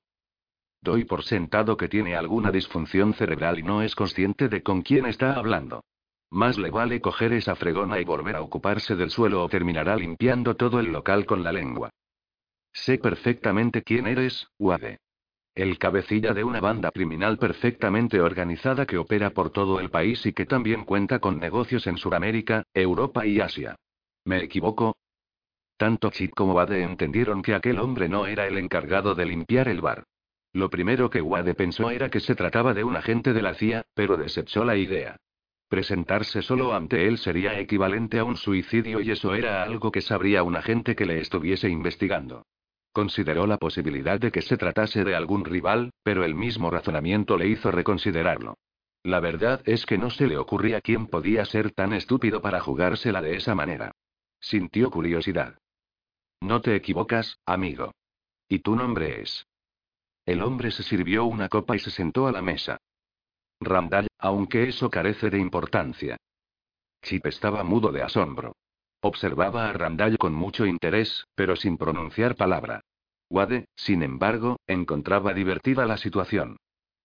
[0.82, 5.06] Doy por sentado que tiene alguna disfunción cerebral y no es consciente de con quién
[5.06, 5.84] está hablando.
[6.30, 10.56] Más le vale coger esa fregona y volver a ocuparse del suelo o terminará limpiando
[10.56, 11.90] todo el local con la lengua.
[12.72, 14.98] Sé perfectamente quién eres, Wade.
[15.54, 20.32] El cabecilla de una banda criminal perfectamente organizada que opera por todo el país y
[20.32, 23.74] que también cuenta con negocios en Sudamérica, Europa y Asia.
[24.24, 24.96] ¿Me equivoco?
[25.76, 29.80] Tanto Chip como Wade entendieron que aquel hombre no era el encargado de limpiar el
[29.80, 30.04] bar.
[30.52, 33.84] Lo primero que Wade pensó era que se trataba de un agente de la CIA,
[33.94, 35.16] pero desechó la idea.
[35.68, 40.42] Presentarse solo ante él sería equivalente a un suicidio y eso era algo que sabría
[40.42, 42.44] un agente que le estuviese investigando.
[42.92, 47.46] Consideró la posibilidad de que se tratase de algún rival, pero el mismo razonamiento le
[47.46, 48.56] hizo reconsiderarlo.
[49.04, 53.22] La verdad es que no se le ocurría quién podía ser tan estúpido para jugársela
[53.22, 53.92] de esa manera.
[54.40, 55.56] Sintió curiosidad.
[56.40, 57.92] No te equivocas, amigo.
[58.48, 59.46] ¿Y tu nombre es?
[60.30, 62.78] El hombre se sirvió una copa y se sentó a la mesa.
[63.60, 66.18] Randall, aunque eso carece de importancia.
[67.02, 68.54] Chip estaba mudo de asombro.
[69.00, 72.80] Observaba a Randall con mucho interés, pero sin pronunciar palabra.
[73.28, 76.58] Wade, sin embargo, encontraba divertida la situación.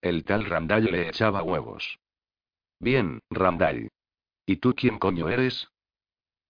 [0.04, 1.98] El tal Randall le echaba huevos.
[2.80, 3.90] Bien, Randall.
[4.46, 5.68] ¿Y tú quién coño eres?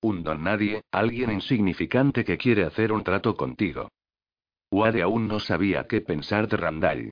[0.01, 3.87] Un don nadie, alguien insignificante que quiere hacer un trato contigo.
[4.75, 7.11] Wade aún no sabía qué pensar de Randall.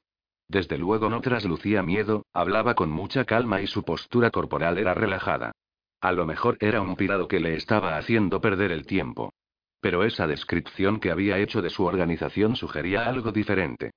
[0.50, 5.54] Desde luego no traslucía miedo, hablaba con mucha calma y su postura corporal era relajada.
[6.02, 9.34] A lo mejor era un pirado que le estaba haciendo perder el tiempo.
[9.80, 13.92] Pero esa descripción que había hecho de su organización sugería algo diferente.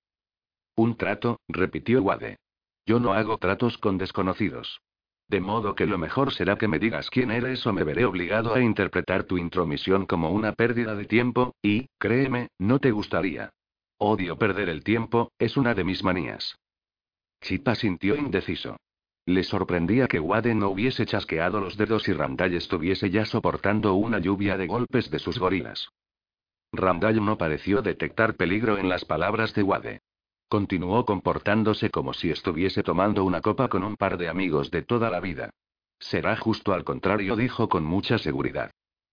[0.76, 2.36] Un trato, repitió Wade.
[2.86, 4.80] Yo no hago tratos con desconocidos.
[5.26, 8.54] De modo que lo mejor será que me digas quién eres o me veré obligado
[8.54, 13.50] a interpretar tu intromisión como una pérdida de tiempo, y, créeme, no te gustaría.
[13.98, 16.58] Odio perder el tiempo, es una de mis manías.
[17.40, 18.76] Chipa sintió indeciso.
[19.24, 24.18] Le sorprendía que Wade no hubiese chasqueado los dedos y Randall estuviese ya soportando una
[24.18, 25.88] lluvia de golpes de sus gorilas.
[26.72, 30.00] Randall no pareció detectar peligro en las palabras de Wade.
[30.48, 35.10] Continuó comportándose como si estuviese tomando una copa con un par de amigos de toda
[35.10, 35.50] la vida.
[35.98, 38.70] Será justo al contrario, dijo con mucha seguridad.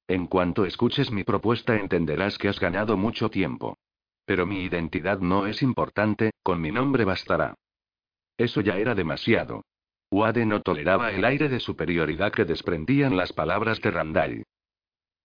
[0.08, 3.78] En cuanto escuches mi propuesta entenderás que has ganado mucho tiempo.
[4.26, 7.56] Pero mi identidad no es importante, con mi nombre bastará.
[8.38, 9.64] Eso ya era demasiado.
[10.12, 14.44] Wade no toleraba el aire de superioridad que desprendían las palabras de Randall.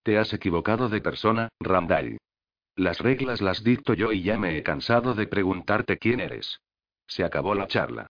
[0.03, 2.19] Te has equivocado de persona, Randall.
[2.75, 6.61] Las reglas las dicto yo y ya me he cansado de preguntarte quién eres.
[7.07, 8.07] Se acabó la charla.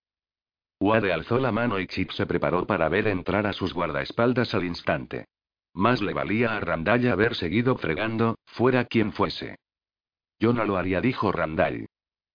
[0.80, 4.64] Wade alzó la mano y Chip se preparó para ver entrar a sus guardaespaldas al
[4.64, 5.26] instante.
[5.74, 9.56] Más le valía a Randall haber seguido fregando, fuera quien fuese.
[10.38, 11.86] Yo no lo haría, dijo Randall.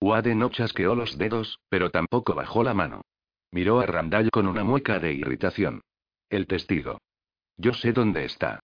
[0.01, 3.01] Wade no chasqueó los dedos, pero tampoco bajó la mano.
[3.51, 5.81] Miró a Randall con una mueca de irritación.
[6.29, 6.99] El testigo.
[7.57, 8.59] Yo sé dónde está.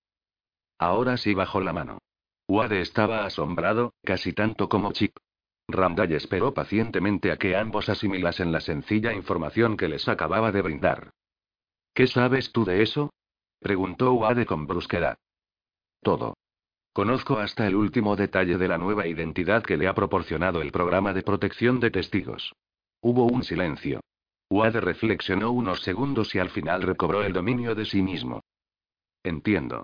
[0.78, 2.00] Ahora sí bajó la mano.
[2.48, 5.16] Wade estaba asombrado, casi tanto como Chip.
[5.68, 11.12] Randall esperó pacientemente a que ambos asimilasen la sencilla información que les acababa de brindar.
[11.94, 13.12] ¿Qué sabes tú de eso?
[13.60, 15.18] preguntó Wade con brusquedad.
[16.02, 16.39] Todo.
[17.00, 21.14] Conozco hasta el último detalle de la nueva identidad que le ha proporcionado el programa
[21.14, 22.54] de protección de testigos.
[23.00, 24.02] Hubo un silencio.
[24.50, 28.42] Wade reflexionó unos segundos y al final recobró el dominio de sí mismo.
[29.24, 29.84] Entiendo.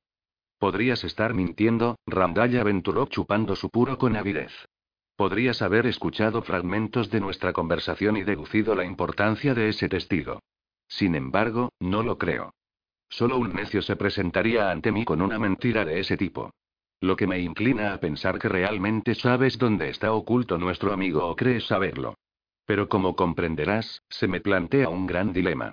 [0.59, 4.51] Podrías estar mintiendo, Randall aventuró chupando su puro con avidez.
[5.16, 10.41] Podrías haber escuchado fragmentos de nuestra conversación y deducido la importancia de ese testigo.
[10.89, 12.51] Sin embargo, no lo creo.
[13.07, 16.51] Solo un necio se presentaría ante mí con una mentira de ese tipo.
[17.06, 21.36] Lo que me inclina a pensar que realmente sabes dónde está oculto nuestro amigo o
[21.36, 22.16] crees saberlo.
[22.66, 25.72] Pero como comprenderás, se me plantea un gran dilema.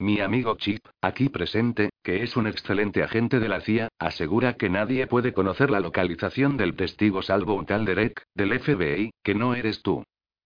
[0.00, 4.70] Mi amigo Chip, aquí presente, que es un excelente agente de la CIA, asegura que
[4.70, 9.54] nadie puede conocer la localización del testigo salvo un tal Derek, del FBI, que no
[9.54, 10.02] eres tú.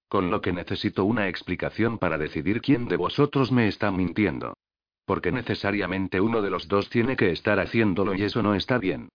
[0.07, 4.53] Con lo que necesito una explicación para decidir quién de vosotros me está mintiendo.
[5.07, 9.09] Porque necesariamente uno de los dos tiene que estar haciéndolo y eso no está bien.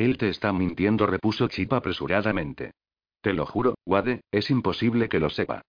[0.00, 2.72] Él te está mintiendo, repuso Chip apresuradamente.
[3.20, 5.60] Te lo juro, Wade, es imposible que lo sepa.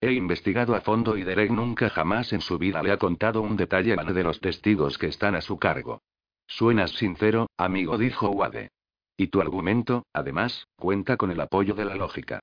[0.00, 3.56] He investigado a fondo y Derek nunca jamás en su vida le ha contado un
[3.56, 6.02] detalle de los testigos que están a su cargo.
[6.46, 8.70] Suenas sincero, amigo, dijo Wade.
[9.16, 12.38] Y tu argumento, además, cuenta con el apoyo de la lógica.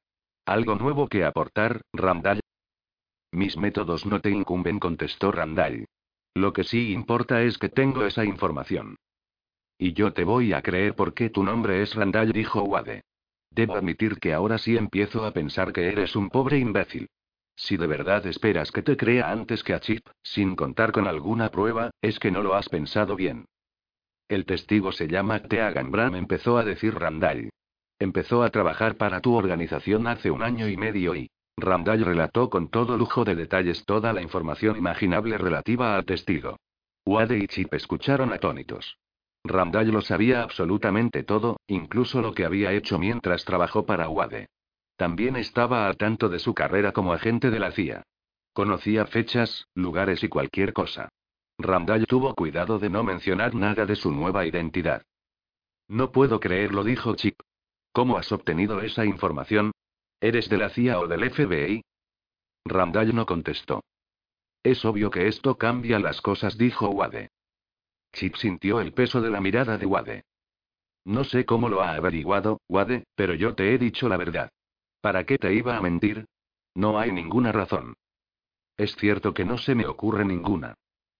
[0.46, 2.42] ¿Algo nuevo que aportar, Randall?
[3.32, 5.86] Mis métodos no te incumben, contestó Randall.
[6.34, 8.98] Lo que sí importa es que tengo esa información.
[9.78, 13.04] Y yo te voy a creer porque tu nombre es Randall, dijo Wade.
[13.52, 17.10] Debo admitir que ahora sí empiezo a pensar que eres un pobre imbécil.
[17.56, 21.50] Si de verdad esperas que te crea antes que a Chip, sin contar con alguna
[21.50, 23.46] prueba, es que no lo has pensado bien.
[24.28, 27.50] El testigo se llama Teagan Bram, empezó a decir Randall.
[27.98, 31.30] Empezó a trabajar para tu organización hace un año y medio y.
[31.58, 36.58] Randall relató con todo lujo de detalles toda la información imaginable relativa al testigo.
[37.06, 38.98] Wade y Chip escucharon atónitos.
[39.48, 44.48] Randall lo sabía absolutamente todo, incluso lo que había hecho mientras trabajó para Wade.
[44.96, 48.04] También estaba al tanto de su carrera como agente de la CIA.
[48.54, 51.10] Conocía fechas, lugares y cualquier cosa.
[51.60, 55.04] Randall tuvo cuidado de no mencionar nada de su nueva identidad.
[55.88, 57.40] No puedo creerlo, dijo Chip.
[57.94, 59.72] ¿Cómo has obtenido esa información?
[60.20, 61.84] ¿Eres de la CIA o del FBI?
[62.66, 63.84] Randall no contestó.
[64.64, 67.30] Es obvio que esto cambia las cosas, dijo Wade.
[68.18, 70.24] Chip sintió el peso de la mirada de Wade.
[71.06, 74.50] No sé cómo lo ha averiguado, Wade, pero yo te he dicho la verdad.
[75.02, 76.26] ¿Para qué te iba a mentir?
[76.74, 77.94] No hay ninguna razón.
[78.76, 80.74] Es cierto que no se me ocurre ninguna.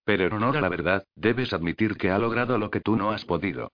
[0.06, 3.12] Pero en honor a la verdad, debes admitir que ha logrado lo que tú no
[3.12, 3.72] has podido.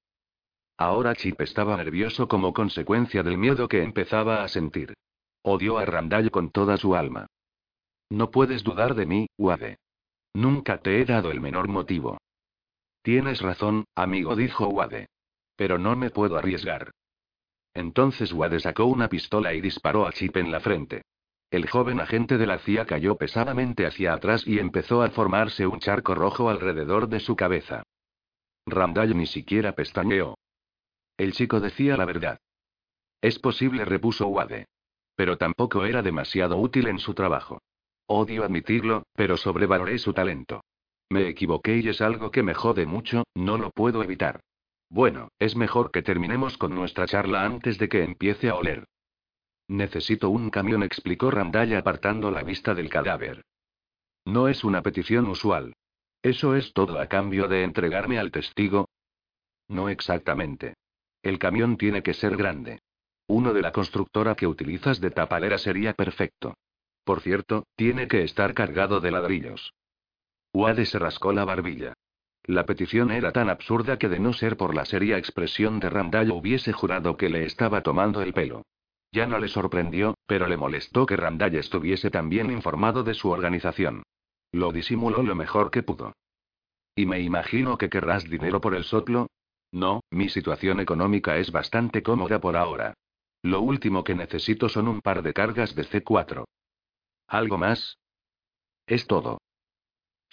[0.78, 4.96] Ahora Chip estaba nervioso como consecuencia del miedo que empezaba a sentir.
[5.44, 7.28] Odió a Randall con toda su alma.
[8.10, 9.78] No puedes dudar de mí, Wade.
[10.34, 12.18] Nunca te he dado el menor motivo.
[13.04, 15.10] Tienes razón, amigo, dijo Wade.
[15.58, 16.92] Pero no me puedo arriesgar.
[17.74, 21.02] Entonces Wade sacó una pistola y disparó a Chip en la frente.
[21.52, 25.80] El joven agente de la CIA cayó pesadamente hacia atrás y empezó a formarse un
[25.80, 27.84] charco rojo alrededor de su cabeza.
[28.66, 30.38] Randall ni siquiera pestañeó.
[31.18, 32.40] El chico decía la verdad.
[33.22, 34.66] Es posible, repuso Wade.
[35.16, 37.62] Pero tampoco era demasiado útil en su trabajo.
[38.08, 40.64] Odio admitirlo, pero sobrevaloré su talento.
[41.14, 44.40] Me equivoqué y es algo que me jode mucho, no lo puedo evitar.
[44.90, 48.88] Bueno, es mejor que terminemos con nuestra charla antes de que empiece a oler.
[49.68, 53.44] Necesito un camión, explicó Randall apartando la vista del cadáver.
[54.26, 55.76] No es una petición usual.
[56.24, 58.90] ¿Eso es todo a cambio de entregarme al testigo?
[59.68, 60.74] No exactamente.
[61.22, 62.80] El camión tiene que ser grande.
[63.28, 66.56] Uno de la constructora que utilizas de tapalera sería perfecto.
[67.04, 69.76] Por cierto, tiene que estar cargado de ladrillos.
[70.54, 71.94] Wade se rascó la barbilla.
[72.46, 76.32] La petición era tan absurda que de no ser por la seria expresión de Randall
[76.32, 78.64] hubiese jurado que le estaba tomando el pelo.
[79.12, 83.30] Ya no le sorprendió, pero le molestó que Randall estuviese tan bien informado de su
[83.30, 84.04] organización.
[84.52, 86.14] Lo disimuló lo mejor que pudo.
[86.96, 89.28] ¿Y me imagino que querrás dinero por el sotlo?
[89.72, 92.94] No, mi situación económica es bastante cómoda por ahora.
[93.42, 96.46] Lo último que necesito son un par de cargas de C4.
[97.28, 97.98] ¿Algo más?
[98.86, 99.40] Es todo.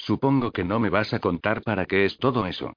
[0.00, 2.72] Supongo que no me vas a contar para qué es todo eso.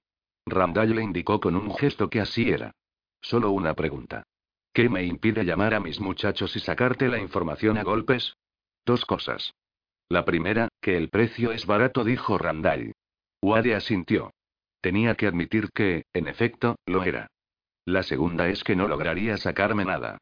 [0.45, 2.73] Randall le indicó con un gesto que así era.
[3.21, 4.23] Solo una pregunta.
[4.73, 8.35] ¿Qué me impide llamar a mis muchachos y sacarte la información a golpes?
[8.85, 9.53] Dos cosas.
[10.09, 12.91] La primera, que el precio es barato, dijo Randall.
[13.41, 14.31] Wade asintió.
[14.81, 17.27] Tenía que admitir que, en efecto, lo era.
[17.85, 20.17] La segunda es que no lograría sacarme nada.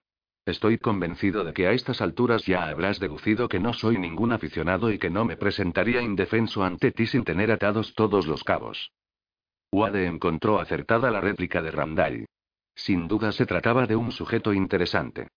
[0.45, 4.91] Estoy convencido de que a estas alturas ya habrás deducido que no soy ningún aficionado
[4.91, 8.91] y que no me presentaría indefenso ante ti sin tener atados todos los cabos.
[9.71, 12.25] Wade encontró acertada la réplica de Randall.
[12.73, 15.27] Sin duda se trataba de un sujeto interesante.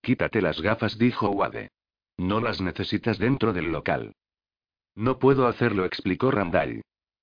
[0.00, 1.70] Quítate las gafas, dijo Wade.
[2.16, 4.14] No las necesitas dentro del local.
[4.94, 6.82] No puedo hacerlo, explicó Randall.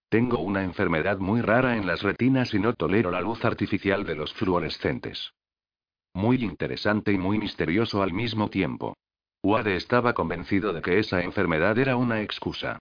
[0.10, 4.16] Tengo una enfermedad muy rara en las retinas y no tolero la luz artificial de
[4.16, 5.34] los fluorescentes.
[6.18, 8.97] Muy interesante y muy misterioso al mismo tiempo.
[9.43, 12.80] Wade estaba convencido de que esa enfermedad era una excusa.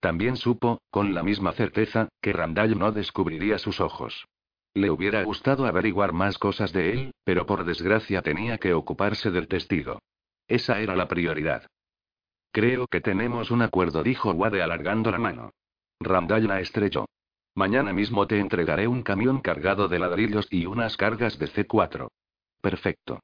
[0.00, 4.24] También supo, con la misma certeza, que Randall no descubriría sus ojos.
[4.72, 9.48] Le hubiera gustado averiguar más cosas de él, pero por desgracia tenía que ocuparse del
[9.48, 9.98] testigo.
[10.46, 11.66] Esa era la prioridad.
[12.52, 15.50] Creo que tenemos un acuerdo, dijo Wade alargando la mano.
[16.00, 17.04] Randall la estrechó.
[17.54, 22.08] Mañana mismo te entregaré un camión cargado de ladrillos y unas cargas de C4.
[22.60, 23.20] Perfecto.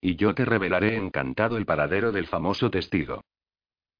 [0.00, 3.22] Y yo te revelaré encantado el paradero del famoso testigo.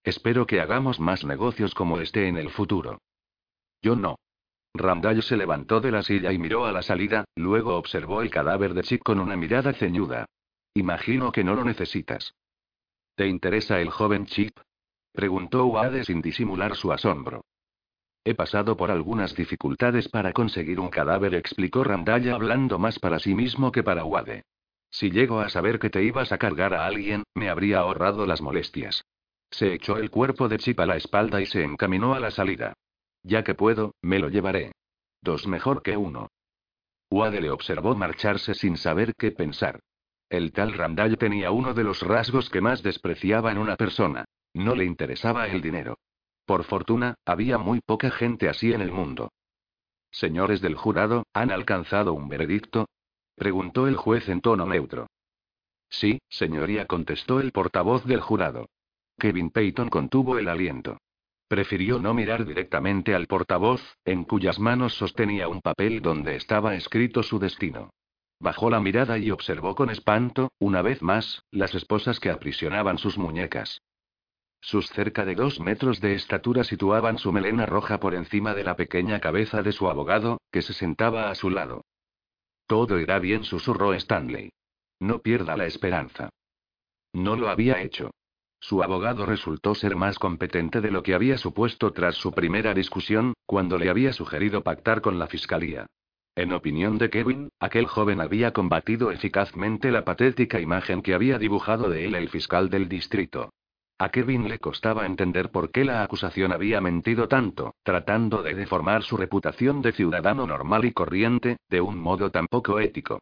[0.04, 3.00] Espero que hagamos más negocios como este en el futuro.
[3.80, 4.16] Yo no.
[4.74, 8.74] Randall se levantó de la silla y miró a la salida, luego observó el cadáver
[8.74, 10.26] de Chip con una mirada ceñuda.
[10.74, 12.34] Imagino que no lo necesitas.
[13.14, 14.58] ¿Te interesa el joven Chip?
[15.12, 17.44] Preguntó Wade sin disimular su asombro.
[18.24, 23.34] He pasado por algunas dificultades para conseguir un cadáver, explicó Randall hablando más para sí
[23.34, 24.44] mismo que para Wade.
[24.92, 28.42] Si llego a saber que te ibas a cargar a alguien, me habría ahorrado las
[28.42, 29.04] molestias.
[29.50, 32.74] Se echó el cuerpo de Chip a la espalda y se encaminó a la salida.
[33.22, 34.72] Ya que puedo, me lo llevaré.
[35.22, 36.28] Dos mejor que uno.
[37.10, 39.80] Wade le observó marcharse sin saber qué pensar.
[40.28, 44.26] El tal Randall tenía uno de los rasgos que más despreciaba en una persona.
[44.52, 45.98] No le interesaba el dinero.
[46.44, 49.30] Por fortuna, había muy poca gente así en el mundo.
[50.10, 52.88] Señores del jurado, ¿han alcanzado un veredicto?
[53.42, 55.08] Preguntó el juez en tono neutro.
[55.90, 58.68] Sí, señoría, contestó el portavoz del jurado.
[59.18, 60.98] Kevin Peyton contuvo el aliento.
[61.48, 67.24] Prefirió no mirar directamente al portavoz, en cuyas manos sostenía un papel donde estaba escrito
[67.24, 67.90] su destino.
[68.38, 73.18] Bajó la mirada y observó con espanto, una vez más, las esposas que aprisionaban sus
[73.18, 73.82] muñecas.
[74.60, 78.76] Sus cerca de dos metros de estatura situaban su melena roja por encima de la
[78.76, 81.82] pequeña cabeza de su abogado, que se sentaba a su lado.
[82.72, 84.50] Todo irá bien, susurró Stanley.
[84.98, 86.30] No pierda la esperanza.
[87.12, 88.12] No lo había hecho.
[88.60, 93.34] Su abogado resultó ser más competente de lo que había supuesto tras su primera discusión,
[93.44, 95.84] cuando le había sugerido pactar con la fiscalía.
[96.34, 101.90] En opinión de Kevin, aquel joven había combatido eficazmente la patética imagen que había dibujado
[101.90, 103.50] de él el fiscal del distrito.
[103.98, 109.02] A Kevin le costaba entender por qué la acusación había mentido tanto, tratando de deformar
[109.02, 113.20] su reputación de ciudadano normal y corriente, de un modo tan poco ético.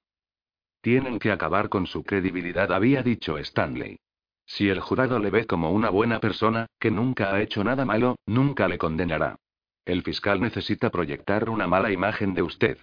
[0.81, 3.99] Tienen que acabar con su credibilidad, había dicho Stanley.
[4.47, 8.16] Si el jurado le ve como una buena persona, que nunca ha hecho nada malo,
[8.27, 9.37] nunca le condenará.
[9.85, 12.79] El fiscal necesita proyectar una mala imagen de usted.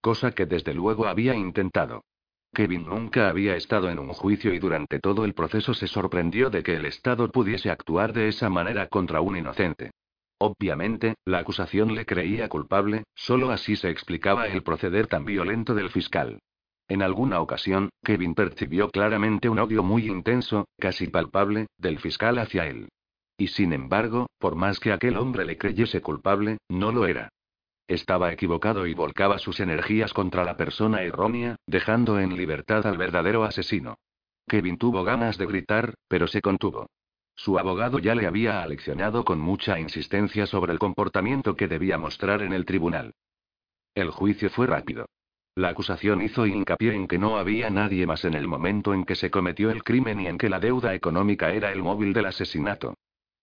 [0.00, 2.02] Cosa que desde luego había intentado.
[2.54, 6.62] Kevin nunca había estado en un juicio y durante todo el proceso se sorprendió de
[6.62, 9.90] que el Estado pudiese actuar de esa manera contra un inocente.
[10.38, 15.88] Obviamente, la acusación le creía culpable, solo así se explicaba el proceder tan violento del
[15.88, 16.40] fiscal.
[16.88, 22.66] En alguna ocasión, Kevin percibió claramente un odio muy intenso, casi palpable, del fiscal hacia
[22.66, 22.88] él.
[23.38, 27.30] Y sin embargo, por más que aquel hombre le creyese culpable, no lo era.
[27.88, 33.44] Estaba equivocado y volcaba sus energías contra la persona errónea, dejando en libertad al verdadero
[33.44, 33.98] asesino.
[34.48, 36.86] Kevin tuvo ganas de gritar, pero se contuvo.
[37.34, 42.42] Su abogado ya le había aleccionado con mucha insistencia sobre el comportamiento que debía mostrar
[42.42, 43.14] en el tribunal.
[43.94, 45.06] El juicio fue rápido.
[45.54, 49.16] La acusación hizo hincapié en que no había nadie más en el momento en que
[49.16, 52.94] se cometió el crimen y en que la deuda económica era el móvil del asesinato.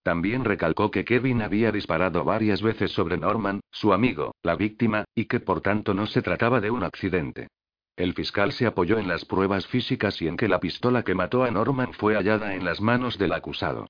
[0.04, 5.26] También recalcó que Kevin había disparado varias veces sobre Norman, su amigo, la víctima, y
[5.26, 7.48] que por tanto no se trataba de un accidente.
[7.96, 11.44] El fiscal se apoyó en las pruebas físicas y en que la pistola que mató
[11.44, 13.88] a Norman fue hallada en las manos del acusado.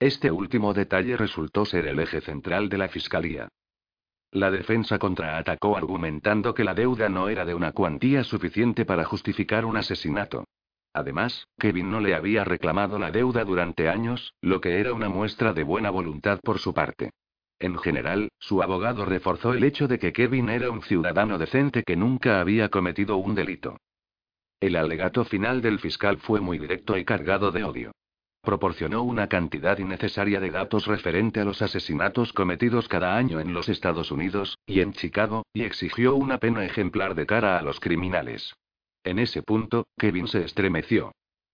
[0.00, 3.48] Este último detalle resultó ser el eje central de la fiscalía.
[4.32, 9.64] La defensa contraatacó argumentando que la deuda no era de una cuantía suficiente para justificar
[9.64, 10.44] un asesinato.
[10.94, 15.52] Además, Kevin no le había reclamado la deuda durante años, lo que era una muestra
[15.52, 17.10] de buena voluntad por su parte.
[17.58, 21.96] En general, su abogado reforzó el hecho de que Kevin era un ciudadano decente que
[21.96, 23.78] nunca había cometido un delito.
[24.60, 27.92] El alegato final del fiscal fue muy directo y cargado de odio.
[28.42, 33.68] Proporcionó una cantidad innecesaria de datos referente a los asesinatos cometidos cada año en los
[33.68, 38.52] Estados Unidos, y en Chicago, y exigió una pena ejemplar de cara a los criminales.
[39.04, 41.12] En ese punto, Kevin se estremeció.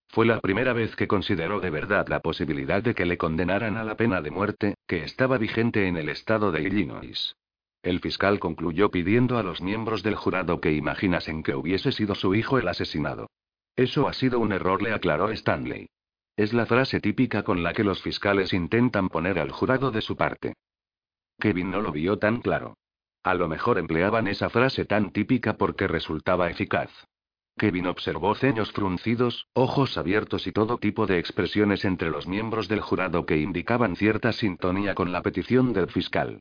[0.08, 3.84] Fue la primera vez que consideró de verdad la posibilidad de que le condenaran a
[3.84, 7.34] la pena de muerte, que estaba vigente en el estado de Illinois.
[7.82, 12.34] El fiscal concluyó pidiendo a los miembros del jurado que imaginasen que hubiese sido su
[12.34, 13.28] hijo el asesinado.
[13.76, 15.88] Eso ha sido un error, le aclaró Stanley.
[16.36, 20.16] Es la frase típica con la que los fiscales intentan poner al jurado de su
[20.16, 20.54] parte.
[21.38, 22.76] Kevin no lo vio tan claro.
[23.22, 26.90] A lo mejor empleaban esa frase tan típica porque resultaba eficaz.
[27.58, 32.80] Kevin observó ceños fruncidos, ojos abiertos y todo tipo de expresiones entre los miembros del
[32.80, 36.40] jurado que indicaban cierta sintonía con la petición del fiscal.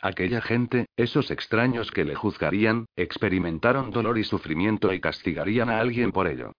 [0.00, 6.12] Aquella gente, esos extraños que le juzgarían, experimentaron dolor y sufrimiento y castigarían a alguien
[6.12, 6.52] por ello.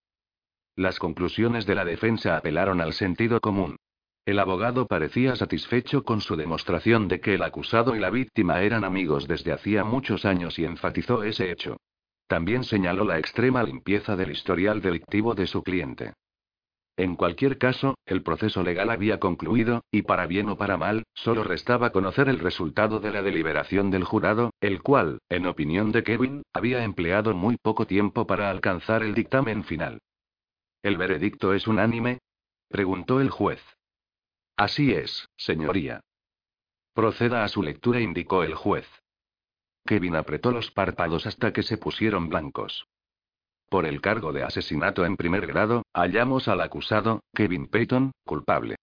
[0.76, 3.78] Las conclusiones de la defensa apelaron al sentido común.
[4.26, 8.84] El abogado parecía satisfecho con su demostración de que el acusado y la víctima eran
[8.84, 11.78] amigos desde hacía muchos años y enfatizó ese hecho.
[12.30, 16.14] También señaló la extrema limpieza del historial delictivo de su cliente.
[16.96, 21.44] En cualquier caso, el proceso legal había concluido, y para bien o para mal, solo
[21.44, 26.44] restaba conocer el resultado de la deliberación del jurado, el cual, en opinión de Kevin,
[26.54, 29.98] había empleado muy poco tiempo para alcanzar el dictamen final.
[30.84, 32.20] ¿El veredicto es unánime?
[32.68, 33.64] preguntó el juez.
[34.56, 36.02] Así es, señoría.
[36.94, 38.88] Proceda a su lectura, indicó el juez.
[39.86, 42.88] Kevin apretó los párpados hasta que se pusieron blancos.
[43.70, 48.76] Por el cargo de asesinato en primer grado, hallamos al acusado, Kevin Peyton, culpable.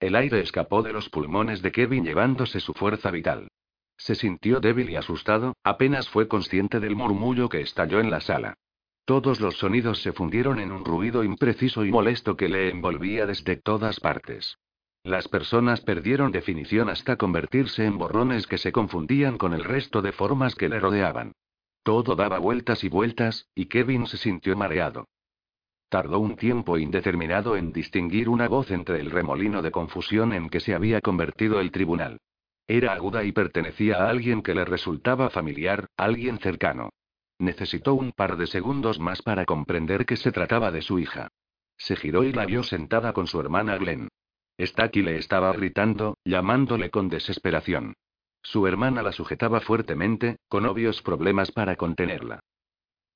[0.00, 3.48] El aire escapó de los pulmones de Kevin llevándose su fuerza vital.
[3.96, 8.54] Se sintió débil y asustado, apenas fue consciente del murmullo que estalló en la sala.
[9.04, 13.56] Todos los sonidos se fundieron en un ruido impreciso y molesto que le envolvía desde
[13.56, 14.58] todas partes.
[15.04, 20.12] Las personas perdieron definición hasta convertirse en borrones que se confundían con el resto de
[20.12, 21.32] formas que le rodeaban.
[21.82, 25.08] Todo daba vueltas y vueltas, y Kevin se sintió mareado.
[25.88, 30.60] Tardó un tiempo indeterminado en distinguir una voz entre el remolino de confusión en que
[30.60, 32.18] se había convertido el tribunal.
[32.68, 36.90] Era aguda y pertenecía a alguien que le resultaba familiar, alguien cercano.
[37.38, 41.28] Necesitó un par de segundos más para comprender que se trataba de su hija.
[41.76, 44.08] Se giró y la vio sentada con su hermana Glenn.
[44.58, 47.94] Stacky le estaba gritando, llamándole con desesperación.
[48.42, 52.40] Su hermana la sujetaba fuertemente, con obvios problemas para contenerla.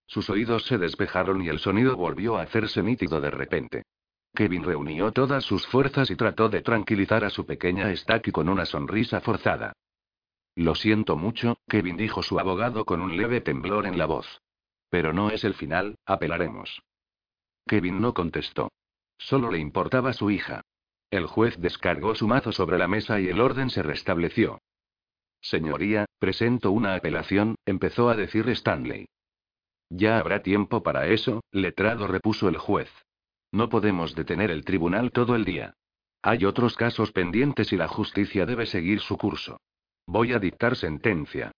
[0.06, 3.82] Sus oídos se despejaron y el sonido volvió a hacerse nítido de repente.
[4.34, 8.66] Kevin reunió todas sus fuerzas y trató de tranquilizar a su pequeña Stacky con una
[8.66, 9.72] sonrisa forzada.
[10.54, 14.40] Lo siento mucho, Kevin dijo su abogado con un leve temblor en la voz.
[14.90, 16.82] Pero no es el final, apelaremos.
[17.66, 18.70] Kevin no contestó.
[19.18, 20.62] Solo le importaba su hija.
[21.10, 24.60] El juez descargó su mazo sobre la mesa y el orden se restableció.
[25.40, 29.06] Señoría, presento una apelación, empezó a decir Stanley.
[29.88, 32.90] Ya habrá tiempo para eso, letrado repuso el juez.
[33.52, 35.74] No podemos detener el tribunal todo el día.
[36.22, 39.60] Hay otros casos pendientes y la justicia debe seguir su curso.
[40.06, 41.52] Voy a dictar sentencia.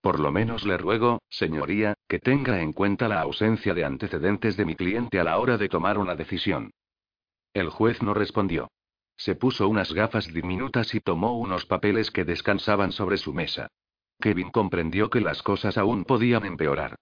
[0.00, 4.64] Por lo menos le ruego, señoría, que tenga en cuenta la ausencia de antecedentes de
[4.64, 6.70] mi cliente a la hora de tomar una decisión.
[7.52, 8.70] El juez no respondió.
[9.16, 13.68] Se puso unas gafas diminutas y tomó unos papeles que descansaban sobre su mesa.
[14.20, 16.96] Kevin comprendió que las cosas aún podían empeorar.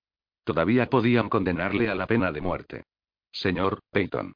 [0.45, 2.85] Todavía podían condenarle a la pena de muerte.
[3.31, 4.33] Señor, Peyton.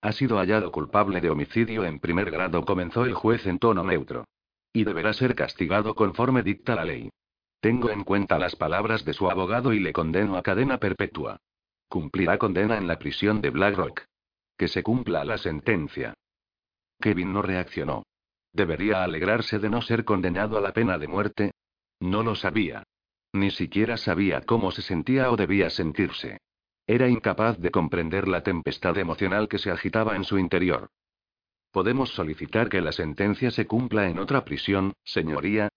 [0.00, 4.24] Ha sido hallado culpable de homicidio en primer grado, comenzó el juez en tono neutro.
[4.72, 7.10] Y deberá ser castigado conforme dicta la ley.
[7.60, 11.40] Tengo en cuenta las palabras de su abogado y le condeno a cadena perpetua.
[11.88, 14.04] Cumplirá condena en la prisión de Blackrock.
[14.58, 16.12] Que se cumpla la sentencia.
[17.00, 18.02] Kevin no reaccionó.
[18.52, 21.52] ¿Debería alegrarse de no ser condenado a la pena de muerte?
[22.00, 22.82] No lo sabía.
[23.32, 26.38] Ni siquiera sabía cómo se sentía o debía sentirse.
[26.86, 30.88] Era incapaz de comprender la tempestad emocional que se agitaba en su interior.
[31.70, 35.68] ¿Podemos solicitar que la sentencia se cumpla en otra prisión, señoría?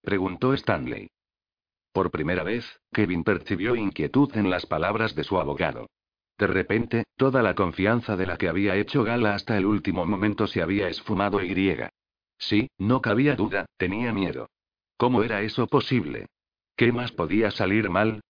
[0.00, 1.10] preguntó Stanley.
[1.92, 5.88] Por primera vez, Kevin percibió inquietud en las palabras de su abogado.
[6.42, 10.48] De repente, toda la confianza de la que había hecho gala hasta el último momento
[10.48, 11.90] se había esfumado y griega.
[12.36, 14.50] Sí, no cabía duda, tenía miedo.
[14.96, 16.26] ¿Cómo era eso posible?
[16.74, 18.22] ¿Qué más podía salir mal?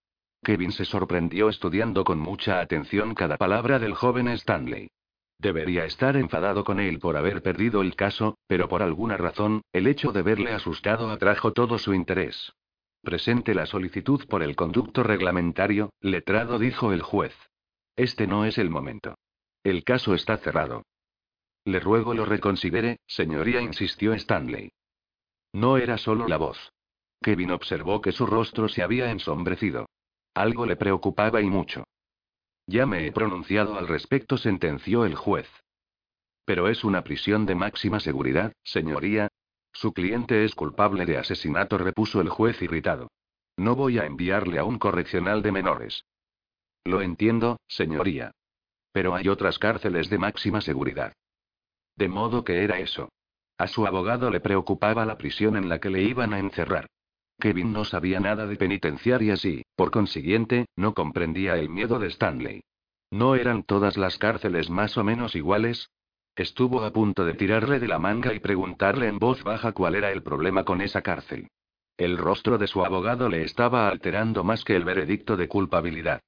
[0.43, 4.91] Kevin se sorprendió estudiando con mucha atención cada palabra del joven Stanley.
[5.39, 9.87] Debería estar enfadado con él por haber perdido el caso, pero por alguna razón, el
[9.87, 12.53] hecho de verle asustado atrajo todo su interés.
[13.01, 17.33] Presente la solicitud por el conducto reglamentario, letrado dijo el juez.
[17.97, 19.17] Este no es el momento.
[19.63, 20.83] El caso está cerrado.
[21.65, 24.73] Le ruego lo reconsidere, señoría, insistió Stanley.
[25.53, 26.73] No era solo la voz.
[27.23, 29.87] Kevin observó que su rostro se había ensombrecido.
[30.35, 31.85] Algo le preocupaba y mucho.
[32.67, 35.49] Ya me he pronunciado al respecto, sentenció el juez.
[36.45, 39.29] Pero es una prisión de máxima seguridad, señoría.
[39.73, 43.09] Su cliente es culpable de asesinato, repuso el juez irritado.
[43.57, 46.05] No voy a enviarle a un correccional de menores.
[46.85, 48.33] Lo entiendo, señoría.
[48.93, 51.13] Pero hay otras cárceles de máxima seguridad.
[51.97, 53.11] De modo que era eso.
[53.59, 56.87] A su abogado le preocupaba la prisión en la que le iban a encerrar.
[57.39, 62.63] Kevin no sabía nada de penitenciarias y, por consiguiente, no comprendía el miedo de Stanley.
[63.11, 65.91] ¿No eran todas las cárceles más o menos iguales?
[66.35, 70.13] Estuvo a punto de tirarle de la manga y preguntarle en voz baja cuál era
[70.13, 71.49] el problema con esa cárcel.
[71.99, 76.23] El rostro de su abogado le estaba alterando más que el veredicto de culpabilidad.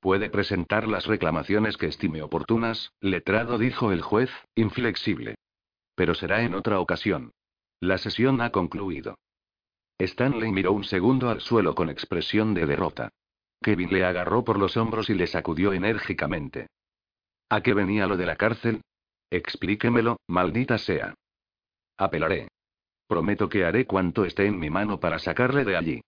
[0.00, 5.36] Puede presentar las reclamaciones que estime oportunas, letrado dijo el juez, inflexible.
[5.94, 7.32] Pero será en otra ocasión.
[7.80, 9.16] La sesión ha concluido.
[9.98, 13.10] Stanley miró un segundo al suelo con expresión de derrota.
[13.62, 16.68] Kevin le agarró por los hombros y le sacudió enérgicamente.
[17.48, 18.82] ¿A qué venía lo de la cárcel?
[19.30, 21.14] Explíquemelo, maldita sea.
[21.96, 22.48] Apelaré.
[23.08, 26.00] Prometo que haré cuanto esté en mi mano para sacarle de allí.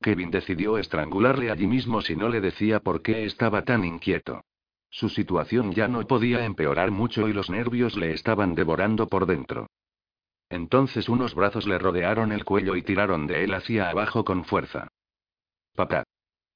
[0.00, 4.42] Kevin decidió estrangularle allí mismo si no le decía por qué estaba tan inquieto.
[4.88, 9.68] Su situación ya no podía empeorar mucho y los nervios le estaban devorando por dentro.
[10.48, 14.88] Entonces unos brazos le rodearon el cuello y tiraron de él hacia abajo con fuerza.
[15.74, 16.02] Papá.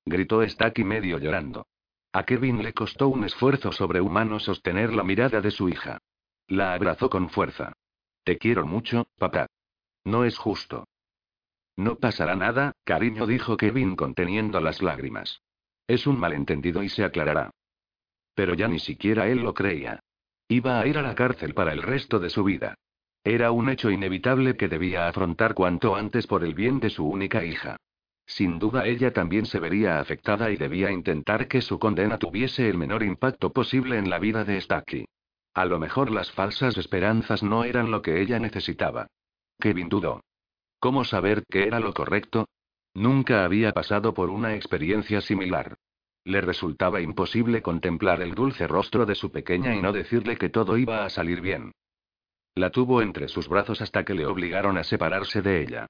[0.05, 1.67] Gritó Stacky medio llorando.
[2.13, 5.99] A Kevin le costó un esfuerzo sobrehumano sostener la mirada de su hija.
[6.49, 7.73] La abrazó con fuerza.
[8.25, 9.47] Te quiero mucho, papá.
[10.05, 10.87] No es justo.
[11.77, 15.43] No pasará nada, cariño, dijo Kevin conteniendo las lágrimas.
[15.87, 17.51] Es un malentendido y se aclarará.
[18.35, 20.01] Pero ya ni siquiera él lo creía.
[20.49, 22.75] Iba a ir a la cárcel para el resto de su vida.
[23.25, 27.45] Era un hecho inevitable que debía afrontar cuanto antes por el bien de su única
[27.45, 27.77] hija.
[28.27, 32.79] Sin duda ella también se vería afectada y debía intentar que su condena tuviese el
[32.79, 35.07] menor impacto posible en la vida de Stacky.
[35.55, 39.07] A lo mejor las falsas esperanzas no eran lo que ella necesitaba.
[39.59, 40.21] Kevin dudó.
[40.85, 42.47] ¿Cómo saber qué era lo correcto?
[42.93, 45.79] Nunca había pasado por una experiencia similar.
[46.25, 50.77] Le resultaba imposible contemplar el dulce rostro de su pequeña y no decirle que todo
[50.77, 51.73] iba a salir bien.
[52.55, 55.87] La tuvo entre sus brazos hasta que le obligaron a separarse de ella.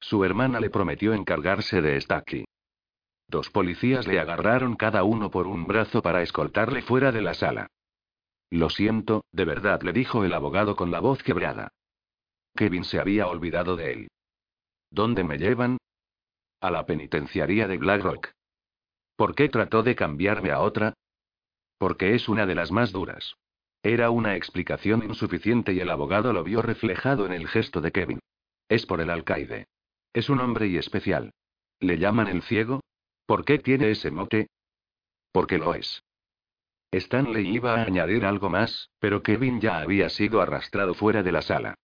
[0.00, 2.46] Su hermana le prometió encargarse de Stacky.
[3.28, 7.66] Dos policías le agarraron cada uno por un brazo para escoltarle fuera de la sala.
[8.48, 11.68] Lo siento, de verdad, le dijo el abogado con la voz quebrada.
[12.56, 14.08] Kevin se había olvidado de él.
[14.90, 15.78] ¿Dónde me llevan?
[16.60, 18.30] A la penitenciaría de Blackrock.
[19.16, 20.94] ¿Por qué trató de cambiarme a otra?
[21.78, 23.34] Porque es una de las más duras.
[23.82, 28.18] Era una explicación insuficiente y el abogado lo vio reflejado en el gesto de Kevin.
[28.68, 29.66] Es por el alcaide.
[30.12, 31.32] Es un hombre y especial.
[31.80, 32.80] ¿Le llaman el ciego?
[33.26, 34.48] ¿Por qué tiene ese mote?
[35.32, 36.02] Porque lo es.
[36.90, 41.42] Stanley iba a añadir algo más, pero Kevin ya había sido arrastrado fuera de la
[41.42, 41.74] sala.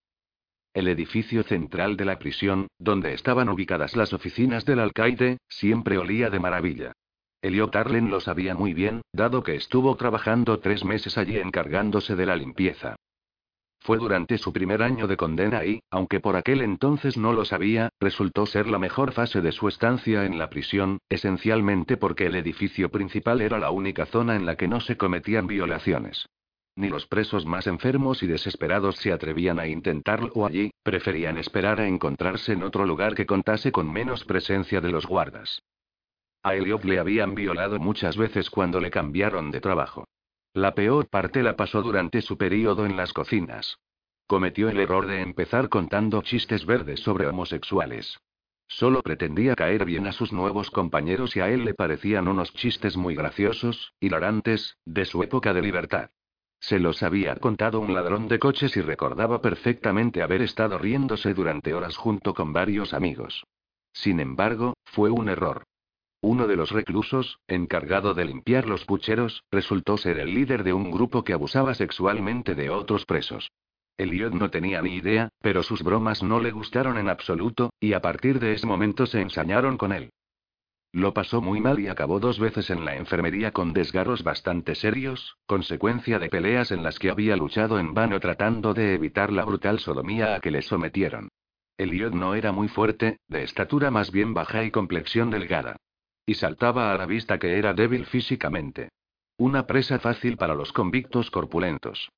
[0.74, 6.30] El edificio central de la prisión, donde estaban ubicadas las oficinas del alcaide, siempre olía
[6.30, 6.92] de maravilla.
[7.42, 12.26] Elliot Arlen lo sabía muy bien, dado que estuvo trabajando tres meses allí encargándose de
[12.26, 12.96] la limpieza.
[13.78, 17.90] Fue durante su primer año de condena y, aunque por aquel entonces no lo sabía,
[18.00, 22.88] resultó ser la mejor fase de su estancia en la prisión, esencialmente porque el edificio
[22.88, 26.26] principal era la única zona en la que no se cometían violaciones.
[26.76, 31.86] Ni los presos más enfermos y desesperados se atrevían a intentarlo allí, preferían esperar a
[31.86, 35.62] encontrarse en otro lugar que contase con menos presencia de los guardas.
[36.42, 40.08] A Elliot le habían violado muchas veces cuando le cambiaron de trabajo.
[40.52, 43.78] La peor parte la pasó durante su periodo en las cocinas.
[44.26, 48.18] Cometió el error de empezar contando chistes verdes sobre homosexuales.
[48.66, 52.96] Solo pretendía caer bien a sus nuevos compañeros y a él le parecían unos chistes
[52.96, 56.10] muy graciosos, hilarantes, de su época de libertad.
[56.66, 61.74] Se los había contado un ladrón de coches y recordaba perfectamente haber estado riéndose durante
[61.74, 63.44] horas junto con varios amigos.
[63.92, 65.64] Sin embargo, fue un error.
[66.22, 70.90] Uno de los reclusos, encargado de limpiar los pucheros, resultó ser el líder de un
[70.90, 73.50] grupo que abusaba sexualmente de otros presos.
[73.98, 78.00] Elliot no tenía ni idea, pero sus bromas no le gustaron en absoluto, y a
[78.00, 80.12] partir de ese momento se ensañaron con él.
[80.94, 85.36] Lo pasó muy mal y acabó dos veces en la enfermería con desgarros bastante serios,
[85.44, 89.80] consecuencia de peleas en las que había luchado en vano tratando de evitar la brutal
[89.80, 91.30] sodomía a que le sometieron.
[91.78, 95.78] Elliot no era muy fuerte, de estatura más bien baja y complexión delgada.
[96.26, 98.90] Y saltaba a la vista que era débil físicamente.
[99.36, 102.08] Una presa fácil para los convictos corpulentos.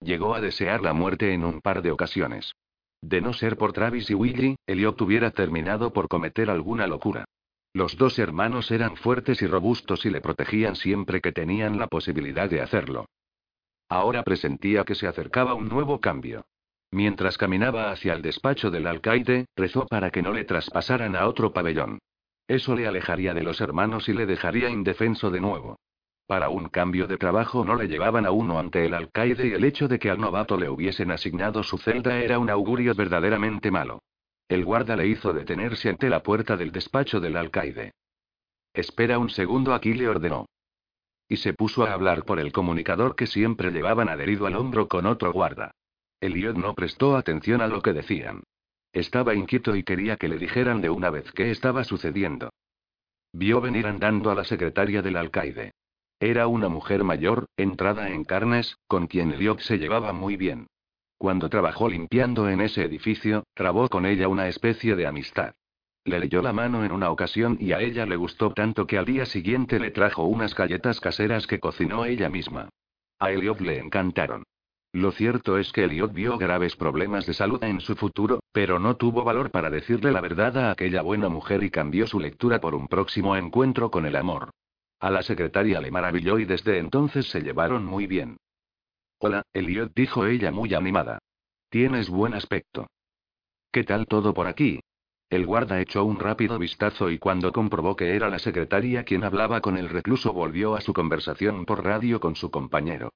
[0.00, 2.52] Llegó a desear la muerte en un par de ocasiones.
[3.00, 7.26] De no ser por Travis y Willy, Elliot hubiera terminado por cometer alguna locura.
[7.74, 12.50] Los dos hermanos eran fuertes y robustos y le protegían siempre que tenían la posibilidad
[12.50, 13.06] de hacerlo.
[13.88, 16.44] Ahora presentía que se acercaba un nuevo cambio.
[16.90, 21.54] Mientras caminaba hacia el despacho del alcaide, rezó para que no le traspasaran a otro
[21.54, 21.98] pabellón.
[22.46, 25.78] Eso le alejaría de los hermanos y le dejaría indefenso de nuevo.
[26.26, 29.64] Para un cambio de trabajo no le llevaban a uno ante el alcaide y el
[29.64, 34.00] hecho de que al novato le hubiesen asignado su celda era un augurio verdaderamente malo.
[34.52, 37.92] El guarda le hizo detenerse ante la puerta del despacho del alcaide.
[38.74, 40.44] Espera un segundo aquí le ordenó.
[41.26, 45.06] Y se puso a hablar por el comunicador que siempre llevaban adherido al hombro con
[45.06, 45.70] otro guarda.
[46.20, 48.42] Elliot no prestó atención a lo que decían.
[48.92, 52.50] Estaba inquieto y quería que le dijeran de una vez qué estaba sucediendo.
[53.32, 55.72] Vio venir andando a la secretaria del alcaide.
[56.20, 60.66] Era una mujer mayor, entrada en carnes, con quien Eliot se llevaba muy bien.
[61.22, 65.54] Cuando trabajó limpiando en ese edificio, trabó con ella una especie de amistad.
[66.04, 69.04] Le leyó la mano en una ocasión y a ella le gustó tanto que al
[69.04, 72.70] día siguiente le trajo unas galletas caseras que cocinó ella misma.
[73.20, 74.42] A Eliot le encantaron.
[74.92, 78.96] Lo cierto es que Elliot vio graves problemas de salud en su futuro, pero no
[78.96, 82.74] tuvo valor para decirle la verdad a aquella buena mujer y cambió su lectura por
[82.74, 84.50] un próximo encuentro con el amor.
[84.98, 88.38] A la secretaria le maravilló y desde entonces se llevaron muy bien.
[89.24, 91.20] Hola, Elliot, dijo ella muy animada.
[91.70, 92.88] Tienes buen aspecto.
[93.70, 94.80] ¿Qué tal todo por aquí?
[95.30, 99.60] El guarda echó un rápido vistazo y cuando comprobó que era la secretaria quien hablaba
[99.60, 103.12] con el recluso volvió a su conversación por radio con su compañero.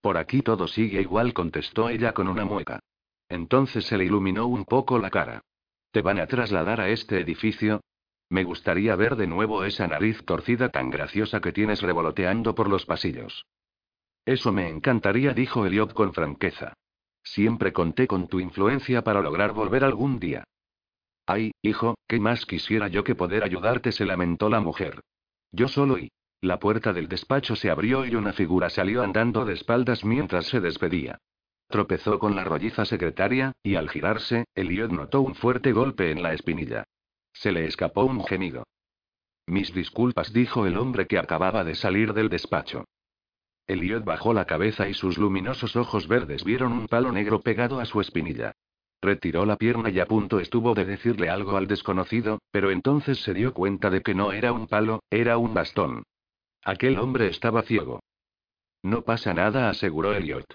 [0.00, 2.80] Por aquí todo sigue igual, contestó ella con una mueca.
[3.28, 5.42] Entonces se le iluminó un poco la cara.
[5.90, 7.82] ¿Te van a trasladar a este edificio?
[8.30, 12.86] Me gustaría ver de nuevo esa nariz torcida tan graciosa que tienes revoloteando por los
[12.86, 13.44] pasillos.
[14.28, 16.74] Eso me encantaría, dijo Eliot con franqueza.
[17.24, 20.44] Siempre conté con tu influencia para lograr volver algún día.
[21.26, 23.90] Ay, hijo, ¿qué más quisiera yo que poder ayudarte?
[23.90, 25.00] se lamentó la mujer.
[25.50, 26.10] Yo solo y.
[26.42, 30.60] La puerta del despacho se abrió y una figura salió andando de espaldas mientras se
[30.60, 31.16] despedía.
[31.66, 36.34] Tropezó con la rolliza secretaria, y al girarse, Eliot notó un fuerte golpe en la
[36.34, 36.84] espinilla.
[37.32, 38.64] Se le escapó un gemido.
[39.46, 42.84] Mis disculpas, dijo el hombre que acababa de salir del despacho.
[43.68, 47.84] Eliot bajó la cabeza y sus luminosos ojos verdes vieron un palo negro pegado a
[47.84, 48.54] su espinilla.
[49.00, 53.34] Retiró la pierna y a punto estuvo de decirle algo al desconocido, pero entonces se
[53.34, 56.02] dio cuenta de que no era un palo, era un bastón.
[56.64, 58.00] Aquel hombre estaba ciego.
[58.82, 60.46] No pasa nada, aseguró Elliot.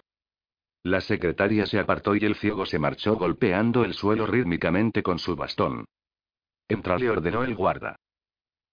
[0.83, 5.35] La secretaria se apartó y el ciego se marchó golpeando el suelo rítmicamente con su
[5.35, 5.85] bastón.
[6.67, 7.95] Entra, le ordenó el guarda.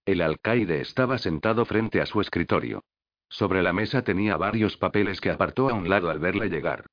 [0.05, 2.83] El alcaide estaba sentado frente a su escritorio.
[3.31, 6.87] Sobre la mesa tenía varios papeles que apartó a un lado al verle llegar.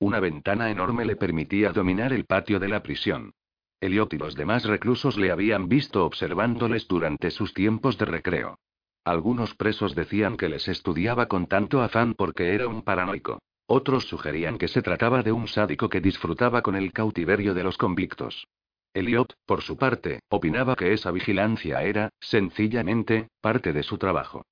[0.00, 3.32] Una ventana enorme le permitía dominar el patio de la prisión.
[3.80, 8.58] Elliot y los demás reclusos le habían visto observándoles durante sus tiempos de recreo.
[9.04, 13.38] Algunos presos decían que les estudiaba con tanto afán porque era un paranoico.
[13.66, 17.78] Otros sugerían que se trataba de un sádico que disfrutaba con el cautiverio de los
[17.78, 18.46] convictos.
[18.94, 24.44] Elliot, por su parte, opinaba que esa vigilancia era, sencillamente, parte de su trabajo.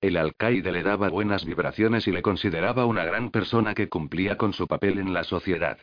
[0.00, 4.54] El alcaide le daba buenas vibraciones y le consideraba una gran persona que cumplía con
[4.54, 5.78] su papel en la sociedad.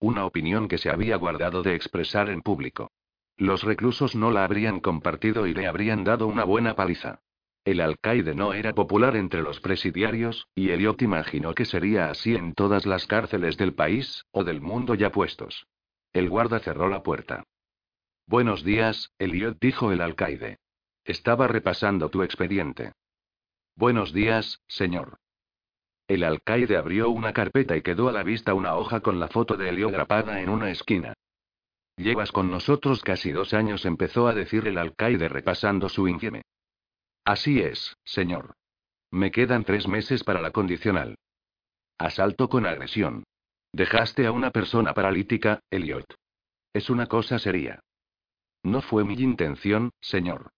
[0.00, 2.90] Una opinión que se había guardado de expresar en público.
[3.36, 7.20] Los reclusos no la habrían compartido y le habrían dado una buena paliza.
[7.64, 12.54] El alcaide no era popular entre los presidiarios, y Elliot imaginó que sería así en
[12.54, 15.66] todas las cárceles del país, o del mundo ya puestos.
[16.14, 17.44] El guarda cerró la puerta.
[18.26, 20.58] Buenos días, Elliot, dijo el alcaide.
[21.04, 22.92] Estaba repasando tu expediente.
[23.78, 25.20] Buenos días, señor.
[26.08, 29.56] El alcaide abrió una carpeta y quedó a la vista una hoja con la foto
[29.56, 31.14] de Elliot grapada en una esquina.
[31.96, 36.42] Llevas con nosotros casi dos años, empezó a decir el alcaide repasando su infieme.
[37.24, 38.56] Así es, señor.
[39.12, 41.14] Me quedan tres meses para la condicional.
[41.98, 43.22] Asalto con agresión.
[43.72, 46.16] Dejaste a una persona paralítica, Elliot.
[46.72, 47.78] Es una cosa seria.
[48.64, 50.50] No fue mi intención, señor.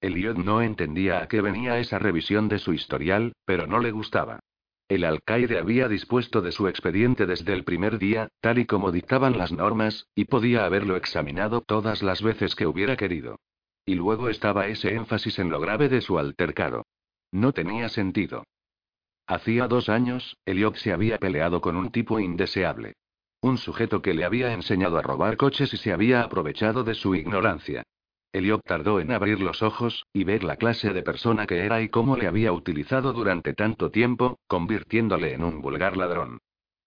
[0.00, 4.40] Elliot no entendía a qué venía esa revisión de su historial, pero no le gustaba.
[4.88, 9.36] El alcaide había dispuesto de su expediente desde el primer día, tal y como dictaban
[9.36, 13.38] las normas, y podía haberlo examinado todas las veces que hubiera querido.
[13.84, 16.86] Y luego estaba ese énfasis en lo grave de su altercado.
[17.32, 18.44] No tenía sentido.
[19.26, 22.94] Hacía dos años, Elliot se había peleado con un tipo indeseable.
[23.42, 27.14] Un sujeto que le había enseñado a robar coches y se había aprovechado de su
[27.14, 27.82] ignorancia.
[28.32, 31.88] Elliot tardó en abrir los ojos, y ver la clase de persona que era y
[31.88, 36.38] cómo le había utilizado durante tanto tiempo, convirtiéndole en un vulgar ladrón.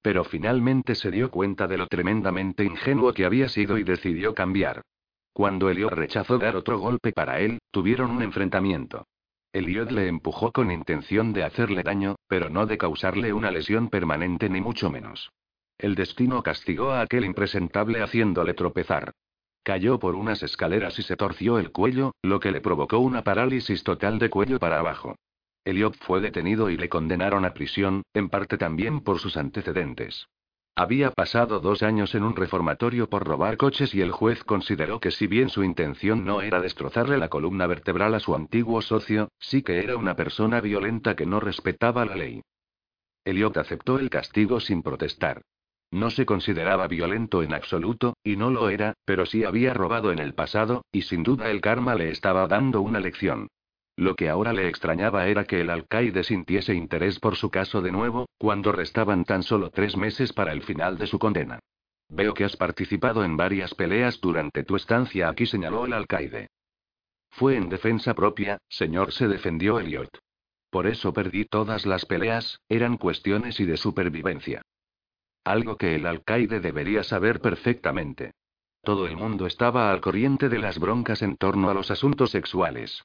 [0.02, 4.82] Pero finalmente se dio cuenta de lo tremendamente ingenuo que había sido y decidió cambiar.
[5.34, 9.08] Cuando Elliot rechazó dar otro golpe para él, tuvieron un enfrentamiento.
[9.54, 14.50] Elliot le empujó con intención de hacerle daño, pero no de causarle una lesión permanente
[14.50, 15.32] ni mucho menos.
[15.78, 19.12] El destino castigó a aquel impresentable haciéndole tropezar.
[19.64, 23.84] Cayó por unas escaleras y se torció el cuello, lo que le provocó una parálisis
[23.84, 25.16] total de cuello para abajo.
[25.66, 30.28] Elliot fue detenido y le condenaron a prisión, en parte también por sus antecedentes.
[30.76, 35.12] Había pasado dos años en un reformatorio por robar coches y el juez consideró que
[35.12, 39.62] si bien su intención no era destrozarle la columna vertebral a su antiguo socio, sí
[39.62, 42.42] que era una persona violenta que no respetaba la ley.
[43.26, 45.44] Elliot aceptó el castigo sin protestar.
[45.92, 50.20] No se consideraba violento en absoluto, y no lo era, pero sí había robado en
[50.20, 53.50] el pasado, y sin duda el karma le estaba dando una lección.
[53.98, 57.92] Lo que ahora le extrañaba era que el alcaide sintiese interés por su caso de
[57.92, 61.60] nuevo, cuando restaban tan solo tres meses para el final de su condena.
[62.08, 66.48] Veo que has participado en varias peleas durante tu estancia aquí, señaló el alcaide.
[67.30, 70.10] Fue en defensa propia, señor, se defendió Elliot.
[70.70, 74.62] Por eso perdí todas las peleas, eran cuestiones y de supervivencia.
[75.44, 78.34] Algo que el alcaide debería saber perfectamente.
[78.84, 83.04] Todo el mundo estaba al corriente de las broncas en torno a los asuntos sexuales.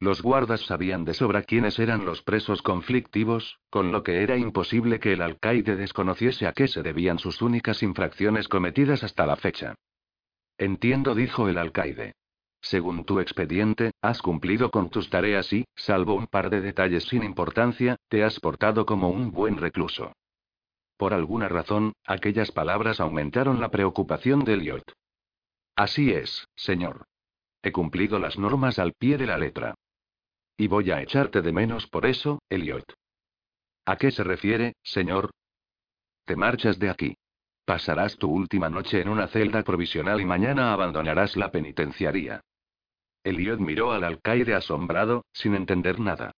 [0.00, 5.00] Los guardas sabían de sobra quiénes eran los presos conflictivos, con lo que era imposible
[5.00, 9.74] que el alcaide desconociese a qué se debían sus únicas infracciones cometidas hasta la fecha.
[10.56, 12.14] Entiendo, dijo el alcaide.
[12.60, 17.22] Según tu expediente, has cumplido con tus tareas y, salvo un par de detalles sin
[17.22, 20.12] importancia, te has portado como un buen recluso.
[20.98, 24.92] Por alguna razón, aquellas palabras aumentaron la preocupación de Elliot.
[25.76, 27.06] Así es, señor.
[27.62, 29.76] He cumplido las normas al pie de la letra.
[30.56, 32.84] Y voy a echarte de menos por eso, Elliot.
[33.86, 35.30] ¿A qué se refiere, señor?
[36.24, 37.16] Te marchas de aquí.
[37.64, 42.40] Pasarás tu última noche en una celda provisional y mañana abandonarás la penitenciaría.
[43.22, 46.32] Elliot miró al alcaide asombrado, sin entender nada.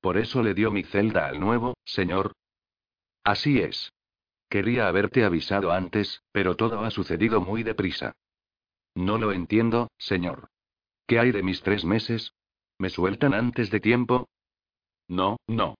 [0.00, 2.32] Por eso le dio mi celda al nuevo, señor.
[3.22, 3.92] Así es.
[4.48, 8.14] Quería haberte avisado antes, pero todo ha sucedido muy deprisa.
[8.94, 10.48] No lo entiendo, señor.
[11.06, 12.32] ¿Qué hay de mis tres meses?
[12.78, 14.28] ¿Me sueltan antes de tiempo?
[15.08, 15.76] No, no.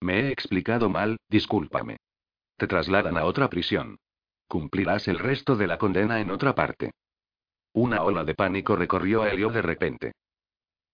[0.00, 1.96] Me he explicado mal, discúlpame.
[2.56, 3.98] Te trasladan a otra prisión.
[4.48, 6.92] Cumplirás el resto de la condena en otra parte.
[7.72, 10.12] Una ola de pánico recorrió a Elio de repente.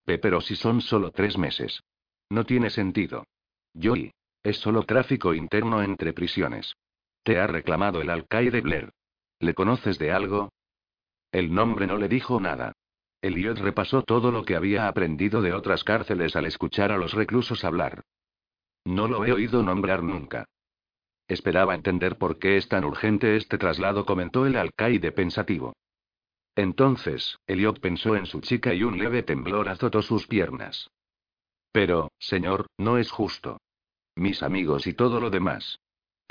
[0.05, 1.83] Pero si son solo tres meses.
[2.31, 3.25] No tiene sentido.
[3.81, 4.13] Joey.
[4.43, 6.75] Es solo tráfico interno entre prisiones.
[7.23, 8.91] Te ha reclamado el alcaide Blair.
[9.39, 10.53] ¿Le conoces de algo?
[11.33, 12.73] El nombre no le dijo nada.
[13.23, 17.65] Elliot repasó todo lo que había aprendido de otras cárceles al escuchar a los reclusos
[17.65, 18.03] hablar.
[18.85, 20.47] No lo he oído nombrar nunca.
[21.29, 25.75] Esperaba entender por qué es tan urgente este traslado, comentó el alcaide pensativo.
[26.57, 30.91] Entonces, Elliot pensó en su chica y un leve temblor azotó sus piernas.
[31.73, 33.61] Pero, señor, no es justo.
[34.17, 35.79] Mis amigos y todo lo demás.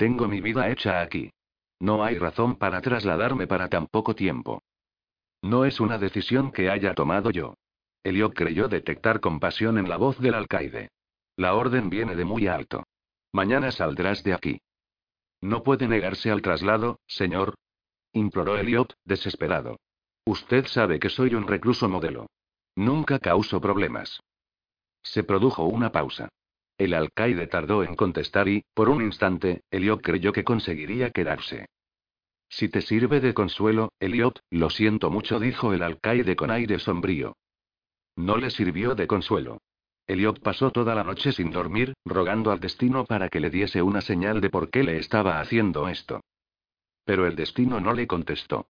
[0.00, 1.30] Tengo mi vida hecha aquí.
[1.78, 4.62] No hay razón para trasladarme para tan poco tiempo.
[5.42, 7.52] No es una decisión que haya tomado yo.
[8.02, 10.88] Elliot creyó detectar compasión en la voz del alcaide.
[11.36, 12.84] La orden viene de muy alto.
[13.30, 14.62] Mañana saldrás de aquí.
[15.42, 17.56] No puede negarse al traslado, señor.
[18.14, 19.80] Imploró Elliot, desesperado.
[20.24, 22.26] Usted sabe que soy un recluso modelo.
[22.74, 24.18] Nunca causo problemas.
[25.02, 26.30] Se produjo una pausa.
[26.80, 31.66] El alcaide tardó en contestar y, por un instante, Elliot creyó que conseguiría quedarse.
[32.48, 37.36] Si te sirve de consuelo, Elliot, lo siento mucho, dijo el alcaide con aire sombrío.
[38.16, 39.58] No le sirvió de consuelo.
[40.06, 44.00] Elliot pasó toda la noche sin dormir, rogando al destino para que le diese una
[44.00, 46.22] señal de por qué le estaba haciendo esto.
[47.04, 48.68] Pero el destino no le contestó.